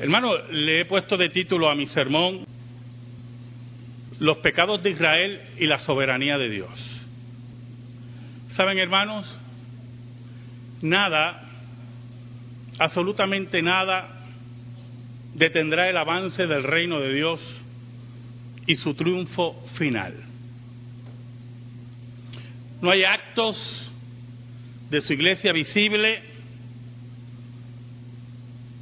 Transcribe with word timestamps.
Hermano, 0.00 0.46
le 0.52 0.82
he 0.82 0.84
puesto 0.84 1.16
de 1.16 1.28
título 1.28 1.68
a 1.68 1.74
mi 1.74 1.88
sermón 1.88 2.44
Los 4.20 4.38
pecados 4.38 4.80
de 4.82 4.90
Israel 4.90 5.40
y 5.58 5.66
la 5.66 5.80
soberanía 5.80 6.38
de 6.38 6.48
Dios. 6.48 6.70
¿Saben, 8.50 8.78
hermanos? 8.78 9.26
Nada, 10.82 11.48
absolutamente 12.78 13.60
nada, 13.60 14.24
detendrá 15.34 15.90
el 15.90 15.96
avance 15.96 16.46
del 16.46 16.62
reino 16.62 17.00
de 17.00 17.14
Dios 17.14 17.62
y 18.68 18.76
su 18.76 18.94
triunfo 18.94 19.60
final. 19.74 20.14
No 22.80 22.92
hay 22.92 23.02
actos 23.02 23.90
de 24.90 25.00
su 25.00 25.12
iglesia 25.12 25.52
visible, 25.52 26.22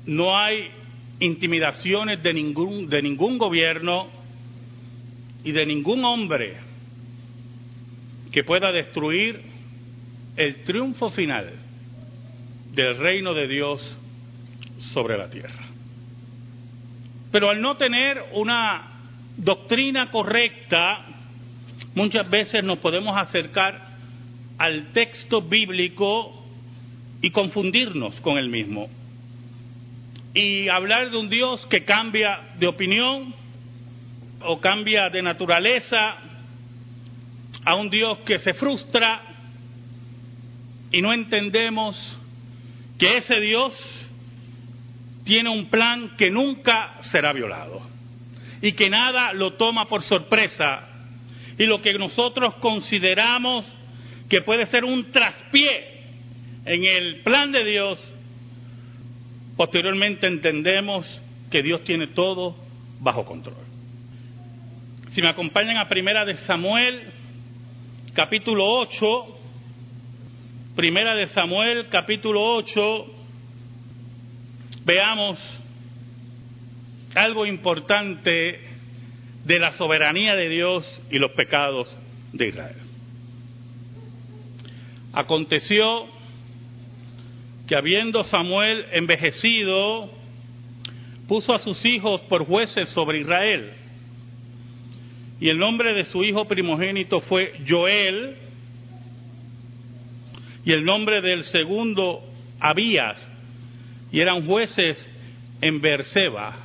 no 0.04 0.38
hay 0.38 0.70
intimidaciones 1.20 2.22
de 2.22 2.34
ningún, 2.34 2.88
de 2.88 3.02
ningún 3.02 3.38
gobierno 3.38 4.08
y 5.44 5.52
de 5.52 5.64
ningún 5.64 6.04
hombre 6.04 6.56
que 8.32 8.44
pueda 8.44 8.70
destruir 8.72 9.40
el 10.36 10.64
triunfo 10.64 11.10
final 11.10 11.52
del 12.74 12.98
reino 12.98 13.32
de 13.32 13.48
Dios 13.48 13.98
sobre 14.92 15.16
la 15.16 15.30
tierra. 15.30 15.64
Pero 17.32 17.50
al 17.50 17.60
no 17.60 17.76
tener 17.76 18.22
una 18.34 19.00
doctrina 19.36 20.10
correcta, 20.10 21.06
muchas 21.94 22.28
veces 22.28 22.62
nos 22.62 22.78
podemos 22.78 23.16
acercar 23.16 23.96
al 24.58 24.92
texto 24.92 25.42
bíblico 25.42 26.44
y 27.22 27.30
confundirnos 27.30 28.20
con 28.20 28.36
el 28.36 28.48
mismo 28.48 28.88
y 30.36 30.68
hablar 30.68 31.10
de 31.10 31.16
un 31.16 31.30
Dios 31.30 31.64
que 31.70 31.86
cambia 31.86 32.50
de 32.58 32.66
opinión 32.66 33.34
o 34.42 34.60
cambia 34.60 35.08
de 35.08 35.22
naturaleza, 35.22 36.18
a 37.64 37.74
un 37.74 37.88
Dios 37.88 38.18
que 38.18 38.38
se 38.40 38.52
frustra 38.52 39.22
y 40.92 41.00
no 41.00 41.14
entendemos 41.14 41.96
que 42.98 43.16
ese 43.16 43.40
Dios 43.40 43.74
tiene 45.24 45.48
un 45.48 45.70
plan 45.70 46.16
que 46.18 46.30
nunca 46.30 46.98
será 47.10 47.32
violado 47.32 47.80
y 48.60 48.72
que 48.72 48.90
nada 48.90 49.32
lo 49.32 49.54
toma 49.54 49.86
por 49.86 50.02
sorpresa 50.02 50.86
y 51.58 51.64
lo 51.64 51.80
que 51.80 51.94
nosotros 51.94 52.56
consideramos 52.56 53.64
que 54.28 54.42
puede 54.42 54.66
ser 54.66 54.84
un 54.84 55.10
traspié 55.10 56.02
en 56.66 56.84
el 56.84 57.22
plan 57.22 57.52
de 57.52 57.64
Dios 57.64 57.98
Posteriormente 59.56 60.26
entendemos 60.26 61.06
que 61.50 61.62
Dios 61.62 61.82
tiene 61.84 62.08
todo 62.08 62.56
bajo 63.00 63.24
control. 63.24 63.56
Si 65.12 65.22
me 65.22 65.28
acompañan 65.28 65.78
a 65.78 65.88
Primera 65.88 66.24
de 66.24 66.34
Samuel, 66.34 67.00
capítulo 68.12 68.66
8, 68.66 69.38
Primera 70.74 71.14
de 71.14 71.26
Samuel, 71.28 71.86
capítulo 71.88 72.42
8, 72.42 73.06
veamos 74.84 75.38
algo 77.14 77.46
importante 77.46 78.60
de 79.44 79.58
la 79.58 79.72
soberanía 79.72 80.34
de 80.34 80.50
Dios 80.50 81.02
y 81.10 81.18
los 81.18 81.30
pecados 81.30 81.96
de 82.34 82.48
Israel. 82.48 82.76
Aconteció 85.14 86.15
que 87.66 87.76
habiendo 87.76 88.22
Samuel 88.24 88.86
envejecido, 88.92 90.10
puso 91.26 91.52
a 91.52 91.58
sus 91.58 91.84
hijos 91.84 92.20
por 92.22 92.46
jueces 92.46 92.88
sobre 92.90 93.20
Israel. 93.20 93.72
Y 95.40 95.48
el 95.48 95.58
nombre 95.58 95.92
de 95.92 96.04
su 96.04 96.22
hijo 96.24 96.46
primogénito 96.46 97.20
fue 97.20 97.54
Joel, 97.68 98.36
y 100.64 100.72
el 100.72 100.84
nombre 100.84 101.20
del 101.20 101.44
segundo 101.44 102.22
Abías, 102.60 103.18
y 104.12 104.20
eran 104.20 104.46
jueces 104.46 104.96
en 105.60 105.80
Berseba. 105.80 106.56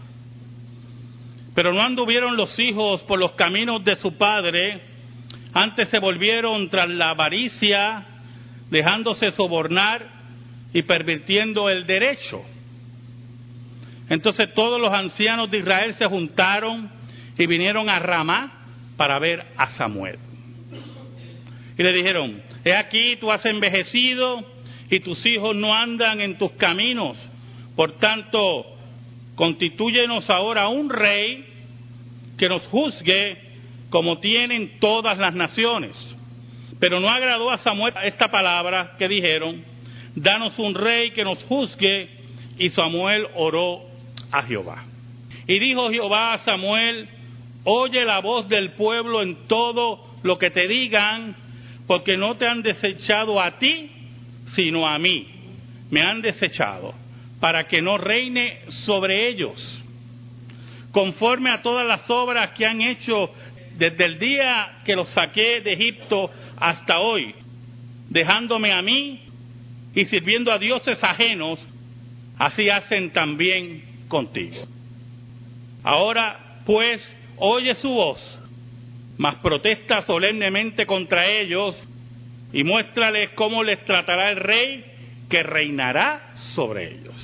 Pero 1.53 1.73
no 1.73 1.81
anduvieron 1.81 2.37
los 2.37 2.57
hijos 2.59 3.01
por 3.01 3.19
los 3.19 3.33
caminos 3.33 3.83
de 3.83 3.95
su 3.95 4.13
padre, 4.17 4.81
antes 5.53 5.89
se 5.89 5.99
volvieron 5.99 6.69
tras 6.69 6.87
la 6.87 7.09
avaricia, 7.09 8.05
dejándose 8.69 9.31
sobornar 9.31 10.20
y 10.73 10.83
pervirtiendo 10.83 11.69
el 11.69 11.85
derecho. 11.85 12.43
Entonces 14.09 14.53
todos 14.53 14.79
los 14.79 14.91
ancianos 14.91 15.49
de 15.49 15.59
Israel 15.59 15.93
se 15.95 16.05
juntaron 16.05 16.89
y 17.37 17.45
vinieron 17.45 17.89
a 17.89 17.99
Ramá 17.99 18.51
para 18.97 19.19
ver 19.19 19.45
a 19.57 19.69
Samuel. 19.69 20.19
Y 21.77 21.83
le 21.83 21.93
dijeron, 21.93 22.41
he 22.63 22.75
aquí 22.75 23.15
tú 23.15 23.31
has 23.31 23.45
envejecido 23.45 24.45
y 24.89 24.99
tus 24.99 25.25
hijos 25.25 25.55
no 25.55 25.73
andan 25.73 26.19
en 26.21 26.37
tus 26.37 26.51
caminos. 26.51 27.17
Por 27.75 27.93
tanto, 27.93 28.65
constitúyenos 29.35 30.29
ahora 30.29 30.67
un 30.67 30.89
rey 30.89 31.45
que 32.37 32.49
nos 32.49 32.67
juzgue 32.67 33.37
como 33.89 34.19
tienen 34.19 34.79
todas 34.79 35.17
las 35.17 35.33
naciones. 35.33 35.91
Pero 36.79 36.99
no 36.99 37.09
agradó 37.09 37.49
a 37.49 37.59
Samuel 37.59 37.93
esta 38.03 38.29
palabra 38.29 38.95
que 38.97 39.07
dijeron, 39.07 39.63
danos 40.15 40.57
un 40.59 40.73
rey 40.75 41.11
que 41.11 41.23
nos 41.23 41.43
juzgue. 41.43 42.09
Y 42.57 42.69
Samuel 42.69 43.27
oró 43.35 43.81
a 44.31 44.43
Jehová. 44.43 44.83
Y 45.47 45.59
dijo 45.59 45.89
Jehová 45.89 46.33
a 46.33 46.37
Samuel, 46.39 47.09
oye 47.63 48.05
la 48.05 48.19
voz 48.19 48.47
del 48.47 48.71
pueblo 48.73 49.21
en 49.21 49.47
todo 49.47 50.05
lo 50.23 50.37
que 50.37 50.51
te 50.51 50.67
digan, 50.67 51.35
porque 51.87 52.17
no 52.17 52.35
te 52.37 52.47
han 52.47 52.61
desechado 52.61 53.41
a 53.41 53.57
ti, 53.57 53.89
sino 54.53 54.87
a 54.87 54.97
mí. 54.99 55.27
Me 55.89 56.01
han 56.01 56.21
desechado, 56.21 56.93
para 57.39 57.67
que 57.67 57.81
no 57.81 57.97
reine 57.97 58.61
sobre 58.85 59.27
ellos. 59.27 59.83
Conforme 60.91 61.49
a 61.49 61.61
todas 61.61 61.87
las 61.87 62.09
obras 62.09 62.51
que 62.51 62.65
han 62.65 62.81
hecho 62.81 63.31
desde 63.77 64.05
el 64.05 64.19
día 64.19 64.79
que 64.85 64.95
los 64.95 65.09
saqué 65.09 65.61
de 65.61 65.73
Egipto 65.73 66.29
hasta 66.57 66.99
hoy, 66.99 67.33
dejándome 68.09 68.71
a 68.71 68.81
mí 68.81 69.30
y 69.93 70.05
sirviendo 70.05 70.51
a 70.51 70.57
dioses 70.57 71.03
ajenos, 71.03 71.59
así 72.37 72.69
hacen 72.69 73.11
también 73.11 73.83
contigo. 74.07 74.65
Ahora, 75.83 76.61
pues, 76.65 77.01
oye 77.37 77.73
su 77.75 77.89
voz, 77.89 78.39
mas 79.17 79.35
protesta 79.35 80.01
solemnemente 80.03 80.85
contra 80.85 81.27
ellos 81.27 81.81
y 82.53 82.63
muéstrales 82.63 83.31
cómo 83.31 83.63
les 83.63 83.83
tratará 83.85 84.31
el 84.31 84.37
rey 84.37 84.85
que 85.29 85.43
reinará 85.43 86.31
sobre 86.53 86.91
ellos. 86.91 87.15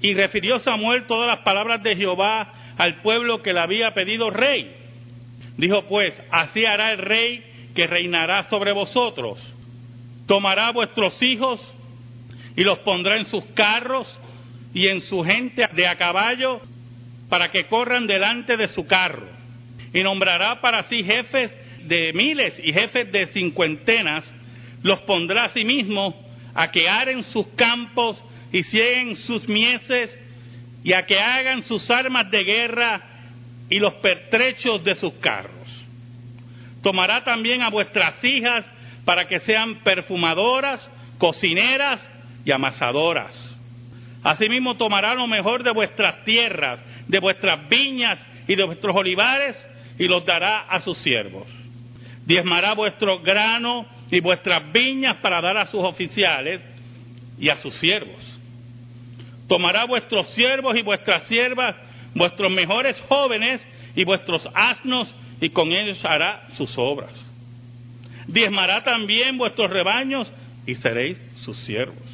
Y 0.00 0.14
refirió 0.14 0.58
Samuel 0.60 1.04
todas 1.04 1.26
las 1.26 1.40
palabras 1.40 1.82
de 1.82 1.96
Jehová 1.96 2.54
al 2.76 3.02
pueblo 3.02 3.42
que 3.42 3.52
le 3.52 3.60
había 3.60 3.92
pedido 3.92 4.30
rey. 4.30 4.74
Dijo 5.56 5.82
pues, 5.86 6.14
así 6.30 6.64
hará 6.64 6.92
el 6.92 6.98
rey 6.98 7.70
que 7.74 7.86
reinará 7.86 8.48
sobre 8.48 8.72
vosotros 8.72 9.54
tomará 10.28 10.70
vuestros 10.70 11.20
hijos 11.22 11.58
y 12.54 12.62
los 12.62 12.78
pondrá 12.80 13.16
en 13.16 13.26
sus 13.26 13.44
carros 13.54 14.20
y 14.74 14.86
en 14.86 15.00
su 15.00 15.24
gente 15.24 15.66
de 15.74 15.86
a 15.88 15.96
caballo 15.96 16.60
para 17.30 17.50
que 17.50 17.64
corran 17.64 18.06
delante 18.06 18.56
de 18.56 18.68
su 18.68 18.86
carro. 18.86 19.26
Y 19.92 20.02
nombrará 20.02 20.60
para 20.60 20.82
sí 20.84 21.02
jefes 21.02 21.50
de 21.86 22.12
miles 22.12 22.60
y 22.62 22.72
jefes 22.74 23.10
de 23.10 23.26
cincuentenas, 23.28 24.22
los 24.82 25.00
pondrá 25.00 25.46
a 25.46 25.48
sí 25.48 25.64
mismo 25.64 26.14
a 26.54 26.70
que 26.70 26.88
aren 26.88 27.24
sus 27.24 27.46
campos 27.56 28.22
y 28.52 28.62
cieguen 28.64 29.16
sus 29.16 29.48
mieses 29.48 30.10
y 30.84 30.92
a 30.92 31.06
que 31.06 31.18
hagan 31.18 31.64
sus 31.64 31.90
armas 31.90 32.30
de 32.30 32.44
guerra 32.44 33.00
y 33.70 33.78
los 33.78 33.94
pertrechos 33.94 34.84
de 34.84 34.94
sus 34.94 35.14
carros. 35.14 35.86
Tomará 36.82 37.24
también 37.24 37.62
a 37.62 37.70
vuestras 37.70 38.22
hijas 38.22 38.66
para 39.08 39.26
que 39.26 39.40
sean 39.40 39.76
perfumadoras, 39.76 40.86
cocineras 41.16 41.98
y 42.44 42.52
amasadoras. 42.52 43.32
Asimismo 44.22 44.76
tomará 44.76 45.14
lo 45.14 45.26
mejor 45.26 45.62
de 45.62 45.70
vuestras 45.70 46.24
tierras, 46.24 46.78
de 47.06 47.18
vuestras 47.18 47.70
viñas 47.70 48.18
y 48.46 48.54
de 48.54 48.64
vuestros 48.64 48.94
olivares 48.94 49.56
y 49.98 50.06
los 50.08 50.26
dará 50.26 50.58
a 50.68 50.80
sus 50.80 50.98
siervos. 50.98 51.46
Diezmará 52.26 52.74
vuestro 52.74 53.20
grano 53.20 53.86
y 54.10 54.20
vuestras 54.20 54.70
viñas 54.72 55.16
para 55.22 55.40
dar 55.40 55.56
a 55.56 55.64
sus 55.64 55.82
oficiales 55.82 56.60
y 57.38 57.48
a 57.48 57.56
sus 57.56 57.76
siervos. 57.76 58.38
Tomará 59.48 59.86
vuestros 59.86 60.28
siervos 60.34 60.76
y 60.76 60.82
vuestras 60.82 61.22
siervas, 61.28 61.76
vuestros 62.14 62.52
mejores 62.52 63.00
jóvenes 63.08 63.66
y 63.96 64.04
vuestros 64.04 64.46
asnos 64.52 65.14
y 65.40 65.48
con 65.48 65.72
ellos 65.72 66.04
hará 66.04 66.48
sus 66.50 66.76
obras 66.76 67.27
diezmará 68.28 68.84
también 68.84 69.36
vuestros 69.36 69.70
rebaños 69.70 70.32
y 70.66 70.76
seréis 70.76 71.18
sus 71.36 71.56
siervos. 71.56 72.06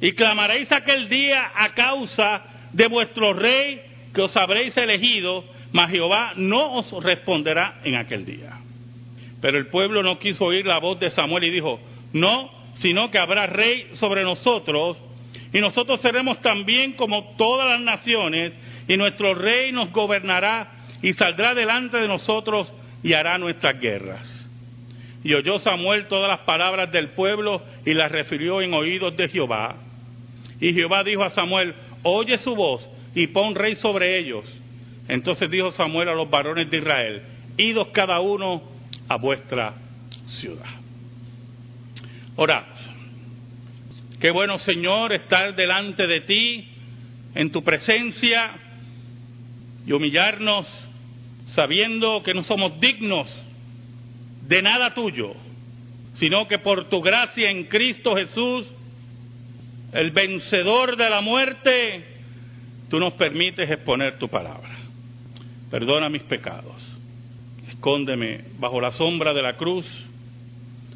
Y 0.00 0.12
clamaréis 0.12 0.72
aquel 0.72 1.08
día 1.08 1.50
a 1.54 1.74
causa 1.74 2.42
de 2.72 2.86
vuestro 2.86 3.34
rey 3.34 3.82
que 4.14 4.22
os 4.22 4.36
habréis 4.36 4.76
elegido, 4.76 5.44
mas 5.72 5.90
Jehová 5.90 6.32
no 6.36 6.74
os 6.74 6.90
responderá 7.02 7.80
en 7.84 7.96
aquel 7.96 8.24
día. 8.24 8.58
Pero 9.40 9.58
el 9.58 9.66
pueblo 9.66 10.02
no 10.02 10.18
quiso 10.18 10.46
oír 10.46 10.64
la 10.64 10.78
voz 10.78 10.98
de 11.00 11.10
Samuel 11.10 11.44
y 11.44 11.50
dijo, 11.50 11.80
no, 12.12 12.50
sino 12.74 13.10
que 13.10 13.18
habrá 13.18 13.46
rey 13.46 13.88
sobre 13.94 14.22
nosotros, 14.22 14.96
y 15.52 15.60
nosotros 15.60 16.00
seremos 16.00 16.40
también 16.40 16.92
como 16.92 17.34
todas 17.36 17.68
las 17.68 17.80
naciones, 17.80 18.52
y 18.88 18.96
nuestro 18.96 19.34
rey 19.34 19.72
nos 19.72 19.92
gobernará 19.92 20.72
y 21.02 21.12
saldrá 21.12 21.54
delante 21.54 21.98
de 21.98 22.08
nosotros 22.08 22.72
y 23.02 23.12
hará 23.12 23.38
nuestras 23.38 23.80
guerras. 23.80 24.39
Y 25.22 25.34
oyó 25.34 25.58
Samuel 25.58 26.06
todas 26.06 26.28
las 26.28 26.40
palabras 26.40 26.90
del 26.90 27.10
pueblo 27.10 27.62
y 27.84 27.92
las 27.92 28.10
refirió 28.10 28.62
en 28.62 28.72
oídos 28.72 29.16
de 29.16 29.28
Jehová. 29.28 29.76
Y 30.60 30.72
Jehová 30.72 31.04
dijo 31.04 31.22
a 31.22 31.30
Samuel, 31.30 31.74
oye 32.02 32.38
su 32.38 32.54
voz 32.54 32.88
y 33.14 33.26
pon 33.28 33.54
rey 33.54 33.74
sobre 33.74 34.18
ellos. 34.18 34.44
Entonces 35.08 35.50
dijo 35.50 35.72
Samuel 35.72 36.08
a 36.08 36.14
los 36.14 36.30
varones 36.30 36.70
de 36.70 36.78
Israel, 36.78 37.22
idos 37.56 37.88
cada 37.88 38.20
uno 38.20 38.62
a 39.08 39.16
vuestra 39.16 39.74
ciudad. 40.26 40.80
Oramos. 42.36 42.78
Qué 44.20 44.30
bueno, 44.30 44.58
Señor, 44.58 45.12
estar 45.12 45.54
delante 45.54 46.06
de 46.06 46.20
ti, 46.22 46.68
en 47.34 47.50
tu 47.50 47.62
presencia, 47.64 48.52
y 49.86 49.92
humillarnos 49.92 50.66
sabiendo 51.48 52.22
que 52.22 52.34
no 52.34 52.42
somos 52.42 52.78
dignos 52.80 53.28
de 54.50 54.62
nada 54.62 54.92
tuyo, 54.94 55.32
sino 56.14 56.48
que 56.48 56.58
por 56.58 56.88
tu 56.88 57.00
gracia 57.00 57.48
en 57.50 57.66
Cristo 57.68 58.16
Jesús, 58.16 58.66
el 59.92 60.10
vencedor 60.10 60.96
de 60.96 61.08
la 61.08 61.20
muerte, 61.20 62.04
tú 62.88 62.98
nos 62.98 63.12
permites 63.12 63.70
exponer 63.70 64.18
tu 64.18 64.28
palabra. 64.28 64.76
Perdona 65.70 66.08
mis 66.08 66.22
pecados. 66.22 66.74
Escóndeme 67.68 68.40
bajo 68.58 68.80
la 68.80 68.90
sombra 68.90 69.32
de 69.32 69.40
la 69.40 69.56
cruz 69.56 69.86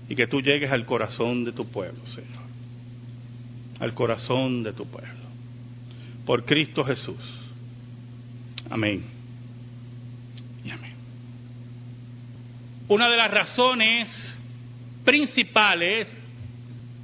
y 0.09 0.17
que 0.17 0.27
tú 0.27 0.41
llegues 0.41 0.73
al 0.73 0.85
corazón 0.85 1.45
de 1.45 1.53
tu 1.53 1.65
pueblo, 1.69 2.05
Señor. 2.09 2.43
Al 3.79 3.95
corazón 3.95 4.65
de 4.65 4.73
tu 4.73 4.85
pueblo. 4.85 5.29
Por 6.27 6.45
Cristo 6.45 6.83
Jesús. 6.83 7.23
Amén. 8.69 9.15
Una 12.87 13.09
de 13.09 13.17
las 13.17 13.31
razones 13.31 14.09
principales 15.05 16.07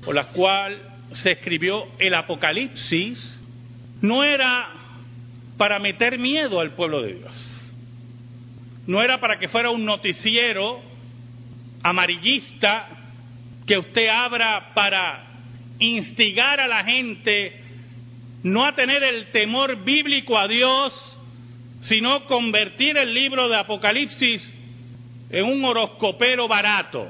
por 0.04 0.14
las 0.14 0.26
cuales 0.26 0.78
se 1.22 1.32
escribió 1.32 1.86
el 1.98 2.14
Apocalipsis 2.14 3.40
no 4.02 4.22
era 4.22 4.68
para 5.56 5.78
meter 5.78 6.18
miedo 6.18 6.60
al 6.60 6.74
pueblo 6.74 7.02
de 7.02 7.14
Dios, 7.14 7.72
no 8.86 9.02
era 9.02 9.18
para 9.20 9.38
que 9.38 9.48
fuera 9.48 9.70
un 9.70 9.84
noticiero 9.84 10.80
amarillista 11.82 12.88
que 13.66 13.78
usted 13.78 14.08
abra 14.08 14.72
para 14.74 15.24
instigar 15.78 16.60
a 16.60 16.68
la 16.68 16.84
gente 16.84 17.60
no 18.42 18.64
a 18.64 18.74
tener 18.74 19.02
el 19.02 19.30
temor 19.32 19.82
bíblico 19.84 20.38
a 20.38 20.48
Dios, 20.48 20.92
sino 21.80 22.24
convertir 22.24 22.96
el 22.96 23.14
libro 23.14 23.48
de 23.48 23.56
Apocalipsis 23.56 24.59
en 25.30 25.44
un 25.44 25.64
horoscopero 25.64 26.48
barato. 26.48 27.08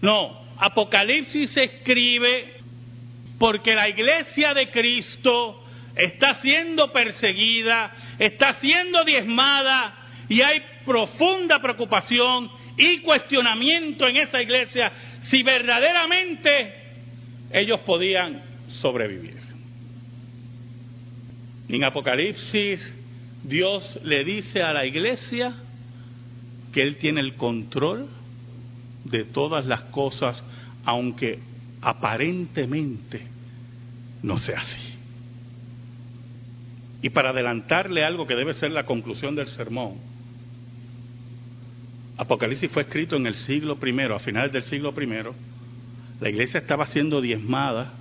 No, 0.00 0.42
Apocalipsis 0.58 1.50
se 1.50 1.64
escribe 1.64 2.54
porque 3.38 3.74
la 3.74 3.88
iglesia 3.88 4.54
de 4.54 4.68
Cristo 4.68 5.64
está 5.96 6.36
siendo 6.36 6.92
perseguida, 6.92 7.92
está 8.18 8.54
siendo 8.54 9.04
diezmada 9.04 9.94
y 10.28 10.42
hay 10.42 10.62
profunda 10.84 11.60
preocupación 11.60 12.50
y 12.76 12.98
cuestionamiento 12.98 14.06
en 14.06 14.16
esa 14.16 14.40
iglesia 14.40 14.92
si 15.22 15.42
verdaderamente 15.42 16.74
ellos 17.52 17.80
podían 17.80 18.42
sobrevivir. 18.68 19.36
En 21.68 21.84
Apocalipsis 21.84 22.94
Dios 23.42 23.98
le 24.02 24.24
dice 24.24 24.62
a 24.62 24.72
la 24.72 24.86
iglesia, 24.86 25.54
que 26.72 26.82
Él 26.82 26.96
tiene 26.96 27.20
el 27.20 27.34
control 27.36 28.08
de 29.04 29.24
todas 29.24 29.66
las 29.66 29.82
cosas, 29.84 30.42
aunque 30.84 31.38
aparentemente 31.80 33.26
no 34.22 34.38
sea 34.38 34.60
así. 34.60 34.94
Y 37.02 37.10
para 37.10 37.30
adelantarle 37.30 38.04
algo 38.04 38.26
que 38.26 38.36
debe 38.36 38.54
ser 38.54 38.70
la 38.70 38.86
conclusión 38.86 39.34
del 39.34 39.48
sermón, 39.48 39.96
Apocalipsis 42.16 42.70
fue 42.70 42.82
escrito 42.82 43.16
en 43.16 43.26
el 43.26 43.34
siglo 43.34 43.76
primero, 43.76 44.14
a 44.14 44.20
finales 44.20 44.52
del 44.52 44.62
siglo 44.64 44.94
primero, 44.94 45.34
la 46.20 46.30
iglesia 46.30 46.60
estaba 46.60 46.86
siendo 46.86 47.20
diezmada, 47.20 47.94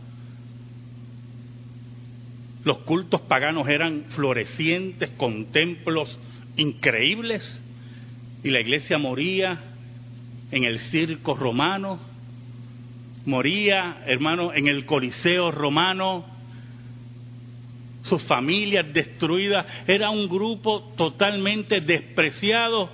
los 2.64 2.78
cultos 2.80 3.22
paganos 3.22 3.68
eran 3.68 4.04
florecientes 4.10 5.10
con 5.12 5.46
templos 5.46 6.20
increíbles, 6.58 7.60
y 8.44 8.50
la 8.50 8.60
iglesia 8.60 8.98
moría 8.98 9.60
en 10.52 10.64
el 10.64 10.80
circo 10.80 11.36
romano, 11.36 12.00
moría, 13.26 14.04
hermano, 14.06 14.54
en 14.54 14.68
el 14.68 14.86
coliseo 14.86 15.52
romano, 15.52 16.26
sus 18.02 18.24
familias 18.24 18.92
destruidas, 18.94 19.66
era 19.88 20.10
un 20.10 20.28
grupo 20.28 20.94
totalmente 20.98 21.82
despreciado. 21.82 22.90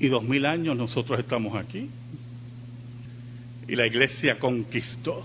Y 0.00 0.08
dos 0.08 0.24
mil 0.24 0.44
años 0.44 0.76
nosotros 0.76 1.18
estamos 1.20 1.54
aquí. 1.54 1.88
Y 3.68 3.76
la 3.76 3.86
iglesia 3.86 4.38
conquistó. 4.38 5.24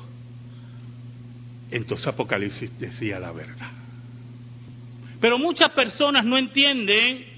Entonces 1.71 2.05
Apocalipsis 2.07 2.77
decía 2.79 3.19
la 3.19 3.31
verdad. 3.31 3.71
Pero 5.19 5.39
muchas 5.39 5.71
personas 5.71 6.23
no 6.23 6.37
entienden 6.37 7.34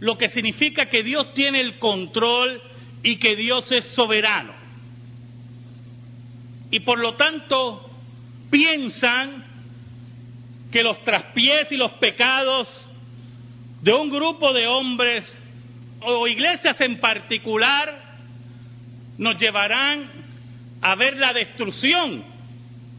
lo 0.00 0.18
que 0.18 0.28
significa 0.30 0.86
que 0.86 1.02
Dios 1.02 1.32
tiene 1.34 1.60
el 1.60 1.78
control 1.78 2.60
y 3.02 3.16
que 3.16 3.36
Dios 3.36 3.70
es 3.72 3.84
soberano. 3.86 4.52
Y 6.70 6.80
por 6.80 6.98
lo 6.98 7.14
tanto 7.14 7.88
piensan 8.50 9.44
que 10.70 10.82
los 10.82 11.02
traspiés 11.04 11.70
y 11.72 11.76
los 11.76 11.92
pecados 11.92 12.68
de 13.82 13.92
un 13.92 14.10
grupo 14.10 14.52
de 14.52 14.66
hombres 14.66 15.24
o 16.00 16.26
iglesias 16.26 16.80
en 16.80 17.00
particular 17.00 18.18
nos 19.16 19.40
llevarán 19.40 20.10
a 20.82 20.94
ver 20.96 21.16
la 21.16 21.32
destrucción 21.32 22.24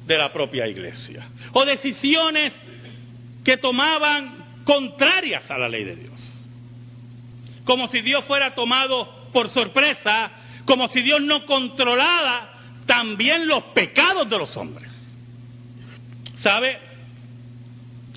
de 0.06 0.18
la 0.18 0.32
propia 0.32 0.68
iglesia 0.68 1.28
o 1.54 1.66
decisiones 1.66 2.54
que 3.44 3.58
tomaban 3.58 4.64
contrarias 4.64 5.50
a 5.52 5.58
la 5.58 5.70
ley 5.70 5.84
de 5.84 5.96
Dios 5.96 6.37
como 7.68 7.90
si 7.90 8.00
Dios 8.00 8.24
fuera 8.24 8.56
tomado 8.56 9.30
por 9.34 9.50
sorpresa, 9.50 10.32
como 10.64 10.88
si 10.88 11.02
Dios 11.02 11.22
no 11.22 11.46
controlara 11.46 12.54
también 12.86 13.46
los 13.46 13.62
pecados 13.66 14.30
de 14.30 14.38
los 14.38 14.56
hombres. 14.56 14.90
¿Sabe? 16.40 16.80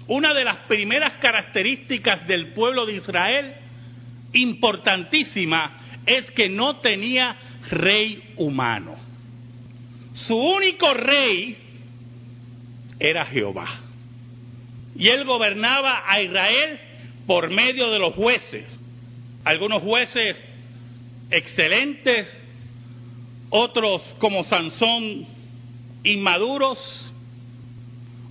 Una 0.06 0.32
de 0.34 0.44
las 0.44 0.56
primeras 0.68 1.14
características 1.14 2.28
del 2.28 2.52
pueblo 2.52 2.86
de 2.86 2.94
Israel, 2.94 3.54
importantísima, 4.32 5.80
es 6.06 6.30
que 6.30 6.48
no 6.48 6.76
tenía 6.76 7.36
rey 7.70 8.34
humano. 8.36 8.94
Su 10.14 10.36
único 10.36 10.94
rey 10.94 11.58
era 13.00 13.26
Jehová. 13.26 13.66
Y 14.94 15.08
él 15.08 15.24
gobernaba 15.24 16.04
a 16.06 16.22
Israel 16.22 16.78
por 17.26 17.50
medio 17.50 17.90
de 17.90 17.98
los 17.98 18.14
jueces 18.14 18.79
algunos 19.44 19.82
jueces 19.82 20.36
excelentes, 21.30 22.34
otros 23.50 24.02
como 24.18 24.44
Sansón 24.44 25.26
inmaduros, 26.02 27.12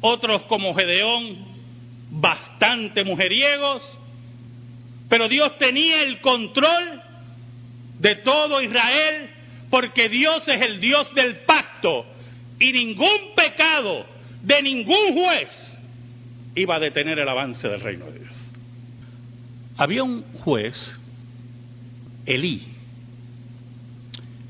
otros 0.02 0.44
como 0.44 0.74
Gedeón 0.74 1.38
bastante 2.12 3.04
mujeriegos, 3.04 3.82
pero 5.10 5.28
Dios 5.28 5.58
tenía 5.58 6.04
el 6.04 6.22
control 6.22 7.02
de 8.00 8.16
todo 8.18 8.62
Israel 8.62 9.30
porque 9.70 10.10
Dios 10.10 10.48
es 10.48 10.62
el 10.62 10.80
Dios 10.80 11.14
del 11.14 11.38
pacto 11.42 12.06
y 12.60 12.72
ningún 12.72 13.34
pecado 13.36 14.06
de 14.42 14.62
ningún 14.62 15.14
juez 15.14 15.50
iba 16.56 16.76
a 16.76 16.80
detener 16.80 17.20
el 17.20 17.30
avance 17.30 17.68
del 17.68 17.82
reino 17.82 18.06
de 18.06 18.20
Dios. 18.20 18.54
Había 19.78 20.04
un 20.04 20.24
juez 20.40 20.99
Elí 22.30 22.62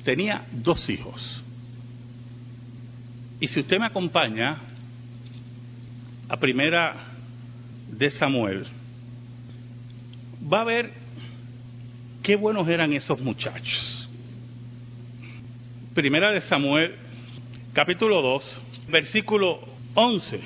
tenía 0.03 0.45
dos 0.51 0.89
hijos. 0.89 1.43
Y 3.39 3.48
si 3.48 3.62
usted 3.62 3.79
me 3.79 3.86
acompaña 3.86 4.57
a 6.27 6.38
primera 6.38 6.93
de 7.88 8.09
Samuel, 8.09 8.65
va 10.51 10.62
a 10.62 10.65
ver 10.65 10.91
qué 12.21 12.36
buenos 12.36 12.67
eran 12.67 12.91
esos 12.91 13.21
muchachos. 13.21 14.09
Primera 15.93 16.33
de 16.33 16.41
Samuel, 16.41 16.95
capítulo 17.71 18.21
2, 18.21 18.62
versículo 18.89 19.62
11. 19.93 20.41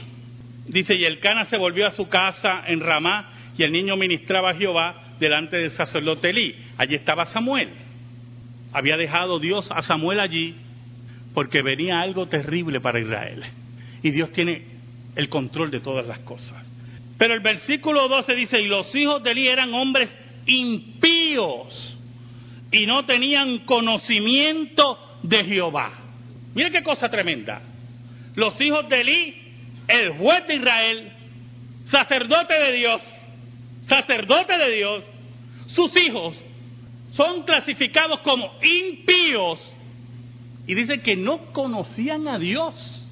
Dice, 0.68 0.94
y 0.94 1.04
el 1.04 1.20
Cana 1.20 1.46
se 1.46 1.58
volvió 1.58 1.88
a 1.88 1.92
su 1.92 2.08
casa 2.08 2.64
en 2.68 2.80
Ramá 2.80 3.32
y 3.58 3.64
el 3.64 3.72
niño 3.72 3.98
ministraba 3.98 4.52
a 4.52 4.56
Jehová 4.56 5.03
delante 5.20 5.58
del 5.58 5.72
sacerdote 5.72 6.30
Elí. 6.30 6.56
Allí 6.78 6.96
estaba 6.96 7.26
Samuel. 7.26 7.70
Había 8.72 8.98
dejado 8.98 9.40
Dios 9.40 9.70
a 9.72 9.82
Samuel 9.82 10.20
allí 10.20 10.56
porque 11.34 11.62
venía 11.62 12.02
algo 12.02 12.28
terrible 12.28 12.80
para 12.80 13.00
Israel. 13.00 13.44
Y 14.02 14.12
Dios 14.12 14.32
tiene 14.32 14.66
el 15.16 15.30
control 15.30 15.72
de 15.72 15.80
todas 15.80 16.06
las 16.08 16.20
cosas. 16.20 16.64
Pero 17.18 17.34
el 17.34 17.42
versículo 17.42 18.08
12 18.08 18.36
dice, 18.36 18.62
y 18.62 18.68
los 18.68 18.94
hijos 18.96 19.24
de 19.24 19.32
Elí 19.32 19.48
eran 19.48 19.74
hombres 19.74 20.10
impíos 20.46 21.98
y 22.72 22.86
no 22.86 23.06
tenían 23.06 23.60
conocimiento 23.60 24.98
de 25.22 25.44
Jehová. 25.44 25.92
Mire 26.56 26.72
qué 26.72 26.84
cosa 26.84 27.10
tremenda. 27.10 27.62
Los 28.36 28.60
hijos 28.60 28.90
de 28.90 29.02
Elí, 29.02 29.36
el 29.88 30.12
juez 30.18 30.48
de 30.48 30.56
Israel, 30.56 31.12
sacerdote 31.86 32.60
de 32.60 32.72
Dios, 32.74 33.02
sacerdote 33.88 34.58
de 34.58 34.76
Dios, 34.76 35.04
sus 35.68 35.96
hijos 35.98 36.36
son 37.14 37.44
clasificados 37.44 38.20
como 38.20 38.52
impíos 38.62 39.60
y 40.66 40.76
dicen 40.76 41.02
que 41.02 41.16
no 41.16 41.52
conocían 41.52 42.28
a 42.28 42.40
Dios, 42.40 43.06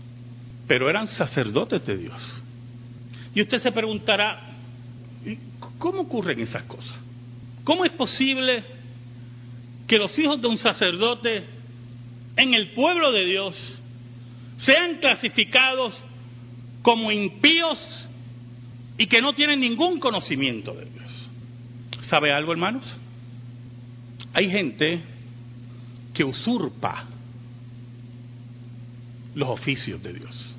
pero 0.67 0.89
eran 0.89 1.07
sacerdotes 1.07 1.85
de 1.85 1.97
Dios. 1.97 2.41
Y 3.35 3.41
usted 3.41 3.59
se 3.59 3.71
preguntará, 3.71 4.49
¿cómo 5.77 6.01
ocurren 6.01 6.39
esas 6.39 6.63
cosas? 6.63 6.99
¿Cómo 7.63 7.85
es 7.85 7.91
posible 7.91 8.63
que 9.87 9.97
los 9.97 10.17
hijos 10.17 10.41
de 10.41 10.47
un 10.47 10.57
sacerdote 10.57 11.45
en 12.37 12.53
el 12.53 12.71
pueblo 12.71 13.11
de 13.11 13.25
Dios 13.25 13.55
sean 14.59 14.95
clasificados 14.95 16.01
como 16.81 17.11
impíos 17.11 18.07
y 19.01 19.07
que 19.07 19.19
no 19.19 19.33
tienen 19.33 19.59
ningún 19.59 19.99
conocimiento 19.99 20.75
de 20.75 20.85
Dios? 20.85 21.29
¿Sabe 22.03 22.31
algo, 22.31 22.51
hermanos? 22.51 22.85
Hay 24.31 24.47
gente 24.47 25.01
que 26.13 26.23
usurpa 26.23 27.07
los 29.33 29.49
oficios 29.49 30.03
de 30.03 30.13
Dios. 30.13 30.55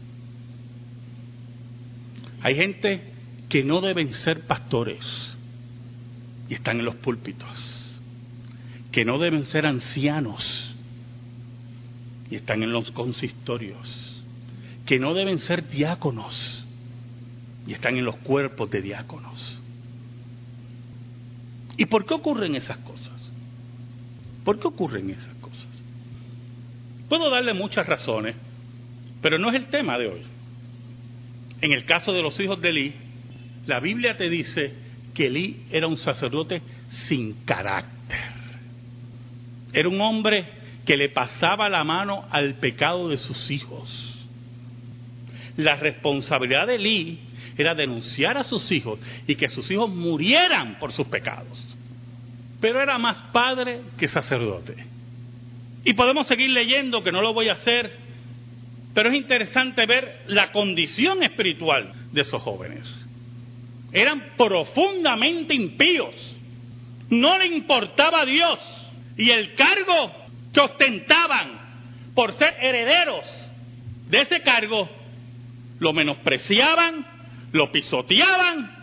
Hay 2.41 2.57
gente 2.57 3.13
que 3.49 3.63
no 3.63 3.81
deben 3.81 4.13
ser 4.13 4.41
pastores 4.41 5.07
y 6.49 6.55
están 6.55 6.81
en 6.81 6.85
los 6.85 6.97
púlpitos, 6.97 8.01
que 8.91 9.05
no 9.05 9.21
deben 9.21 9.45
ser 9.47 9.67
ancianos 9.67 10.75
y 12.29 12.35
están 12.35 12.65
en 12.65 12.73
los 12.73 12.91
consistorios, 12.91 14.25
que 14.85 14.99
no 14.99 15.15
deben 15.15 15.39
ser 15.39 15.69
diáconos 15.69 16.67
y 17.67 17.73
están 17.73 17.97
en 17.97 18.05
los 18.05 18.17
cuerpos 18.17 18.71
de 18.71 18.83
diáconos. 18.83 19.61
¿Y 21.77 21.87
por 21.87 22.05
qué 22.05 22.15
ocurren 22.15 22.55
esas 22.55 22.79
cosas? 22.79 23.13
¿Por 24.45 24.59
qué 24.59 24.69
ocurren 24.69 25.11
esas 25.11 25.35
cosas? 25.37 25.69
Puedo 27.09 27.31
darle 27.31 27.55
muchas 27.55 27.87
razones, 27.87 28.35
pero 29.21 29.39
no 29.39 29.51
es 29.51 29.57
el 29.57 29.67
tema 29.67 29.99
de 29.99 30.09
hoy. 30.09 30.23
En 31.61 31.73
el 31.73 31.85
caso 31.85 32.13
de 32.13 32.23
los 32.23 32.39
hijos 32.41 32.61
de 32.61 32.69
Elí, 32.71 32.95
la 33.67 33.79
Biblia 33.79 34.17
te 34.17 34.29
dice 34.29 34.75
que 35.15 35.29
Elí 35.29 35.65
era 35.71 35.87
un 35.87 35.97
sacerdote 35.97 36.63
sin 36.91 37.45
carácter. 37.45 38.33
Era 39.73 39.89
un 39.89 40.01
hombre 40.01 40.47
que 40.85 40.97
le 40.97 41.09
pasaba 41.11 41.69
la 41.69 41.85
mano 41.85 42.27
al 42.31 42.55
pecado 42.55 43.09
de 43.09 43.17
sus 43.17 43.51
hijos. 43.51 44.19
La 45.57 45.77
responsabilidad 45.77 46.67
de 46.67 46.75
Elí 46.75 47.21
era 47.57 47.75
denunciar 47.75 48.37
a 48.39 48.45
sus 48.45 48.71
hijos 48.73 48.99
y 49.27 49.35
que 49.37 49.49
sus 49.49 49.71
hijos 49.71 49.91
murieran 49.91 50.79
por 50.79 50.93
sus 50.93 51.07
pecados. 51.07 51.65
Pero 52.61 52.81
era 52.81 52.99
más 52.99 53.17
padre 53.33 53.81
que 53.99 54.09
sacerdote. 54.09 54.77
Y 55.85 55.95
podemos 55.95 56.27
seguir 56.27 56.51
leyendo, 56.51 57.03
que 57.03 57.11
no 57.13 57.21
lo 57.21 57.35
voy 57.35 57.49
a 57.49 57.55
hacer, 57.55 57.93
pero 58.95 59.09
es 59.09 59.17
interesante 59.17 59.87
ver 59.87 60.23
la 60.29 60.53
condición 60.53 61.23
espiritual 61.23 61.93
de 62.13 62.21
esos 62.21 62.41
jóvenes. 62.43 62.89
Eran 63.93 64.35
profundamente 64.37 65.55
impíos. 65.55 66.15
No 67.11 67.39
le 67.39 67.47
importaba 67.47 68.23
a 68.23 68.27
Dios. 68.27 68.59
Y 69.17 69.31
el 69.31 69.55
cargo 69.55 70.13
que 70.53 70.61
ostentaban 70.61 71.61
por 72.15 72.33
ser 72.33 72.55
herederos 72.61 73.25
de 74.09 74.21
ese 74.21 74.41
cargo, 74.43 74.89
lo 75.79 75.93
menospreciaban, 75.93 77.07
lo 77.53 77.71
pisoteaban 77.71 78.83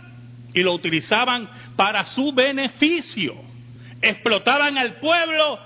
y 0.53 0.61
lo 0.61 0.73
utilizaban 0.73 1.49
para 1.75 2.05
su 2.05 2.31
beneficio. 2.33 3.35
Explotaban 4.01 4.77
al 4.77 4.95
pueblo, 4.95 5.59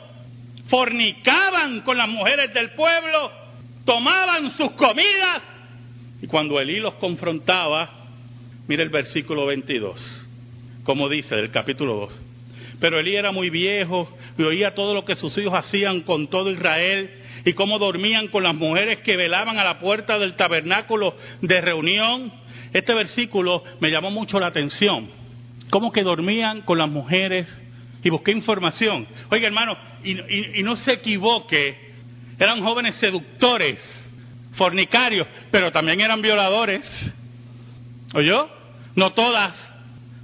fornicaban 0.67 1.81
con 1.81 1.97
las 1.97 2.07
mujeres 2.07 2.53
del 2.53 2.71
pueblo, 2.71 3.31
tomaban 3.85 4.51
sus 4.51 4.71
comidas 4.71 5.41
y 6.23 6.27
cuando 6.27 6.57
Elí 6.57 6.79
los 6.79 6.93
confrontaba, 6.93 7.89
mire 8.69 8.81
el 8.81 8.89
versículo 8.89 9.45
22, 9.45 9.99
como 10.85 11.09
dice 11.09 11.35
del 11.35 11.51
capítulo 11.51 11.95
2. 11.95 12.13
Pero 12.79 12.97
Elí 12.97 13.13
era 13.17 13.33
muy 13.33 13.49
viejo 13.49 14.09
y 14.37 14.43
oía 14.43 14.73
todo 14.73 14.93
lo 14.93 15.03
que 15.03 15.15
sus 15.15 15.37
hijos 15.37 15.53
hacían 15.53 15.99
con 16.03 16.27
todo 16.27 16.49
Israel 16.49 17.11
y 17.43 17.51
cómo 17.51 17.77
dormían 17.77 18.29
con 18.29 18.43
las 18.43 18.55
mujeres 18.55 18.99
que 18.99 19.17
velaban 19.17 19.59
a 19.59 19.65
la 19.65 19.79
puerta 19.79 20.17
del 20.17 20.35
tabernáculo 20.35 21.13
de 21.41 21.59
reunión. 21.59 22.31
Este 22.73 22.93
versículo 22.93 23.63
me 23.79 23.91
llamó 23.91 24.11
mucho 24.11 24.39
la 24.39 24.47
atención. 24.47 25.09
Cómo 25.69 25.91
que 25.91 26.03
dormían 26.03 26.61
con 26.63 26.77
las 26.77 26.89
mujeres 26.89 27.47
y 28.03 28.09
busqué 28.09 28.31
información. 28.31 29.07
Oiga, 29.31 29.47
hermano, 29.47 29.77
y, 30.03 30.59
y 30.59 30.63
no 30.63 30.75
se 30.75 30.93
equivoque 30.93 31.93
eran 32.39 32.61
jóvenes 32.61 32.95
seductores, 32.95 33.79
fornicarios, 34.53 35.27
pero 35.51 35.71
también 35.71 36.01
eran 36.01 36.21
violadores. 36.21 37.13
¿Oyó? 38.13 38.49
No 38.95 39.11
todas 39.11 39.53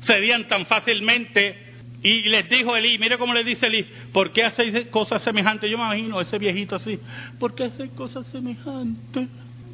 cedían 0.02 0.48
tan 0.48 0.66
fácilmente. 0.66 1.68
Y 2.02 2.24
les 2.24 2.50
dijo 2.50 2.76
Elí, 2.76 2.98
mire 2.98 3.18
cómo 3.18 3.34
le 3.34 3.44
dice 3.44 3.68
Elí, 3.68 3.86
¿por 4.14 4.32
qué 4.32 4.44
hacéis 4.44 4.88
cosas 4.88 5.22
semejantes? 5.22 5.70
Yo 5.70 5.78
me 5.78 5.84
imagino 5.84 6.22
ese 6.22 6.38
viejito 6.38 6.76
así, 6.76 7.00
¿por 7.40 7.56
qué 7.56 7.66
hacéis 7.66 7.92
cosas 7.92 8.26
semejantes? 8.28 9.28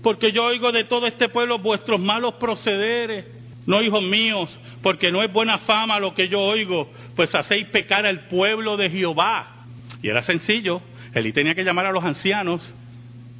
Porque 0.05 0.31
yo 0.31 0.43
oigo 0.43 0.71
de 0.71 0.83
todo 0.83 1.07
este 1.07 1.29
pueblo 1.29 1.57
vuestros 1.57 1.99
malos 1.99 2.35
procederes, 2.35 3.25
no 3.65 3.81
hijos 3.81 4.03
míos, 4.03 4.55
porque 4.83 5.11
no 5.11 5.23
es 5.23 5.33
buena 5.33 5.57
fama 5.57 5.99
lo 5.99 6.13
que 6.13 6.27
yo 6.27 6.41
oigo, 6.41 6.91
pues 7.15 7.33
hacéis 7.33 7.69
pecar 7.69 8.05
al 8.05 8.27
pueblo 8.27 8.77
de 8.77 8.91
Jehová. 8.91 9.65
Y 10.03 10.09
era 10.09 10.21
sencillo, 10.21 10.79
Elí 11.15 11.33
tenía 11.33 11.55
que 11.55 11.63
llamar 11.63 11.87
a 11.87 11.91
los 11.91 12.03
ancianos 12.03 12.71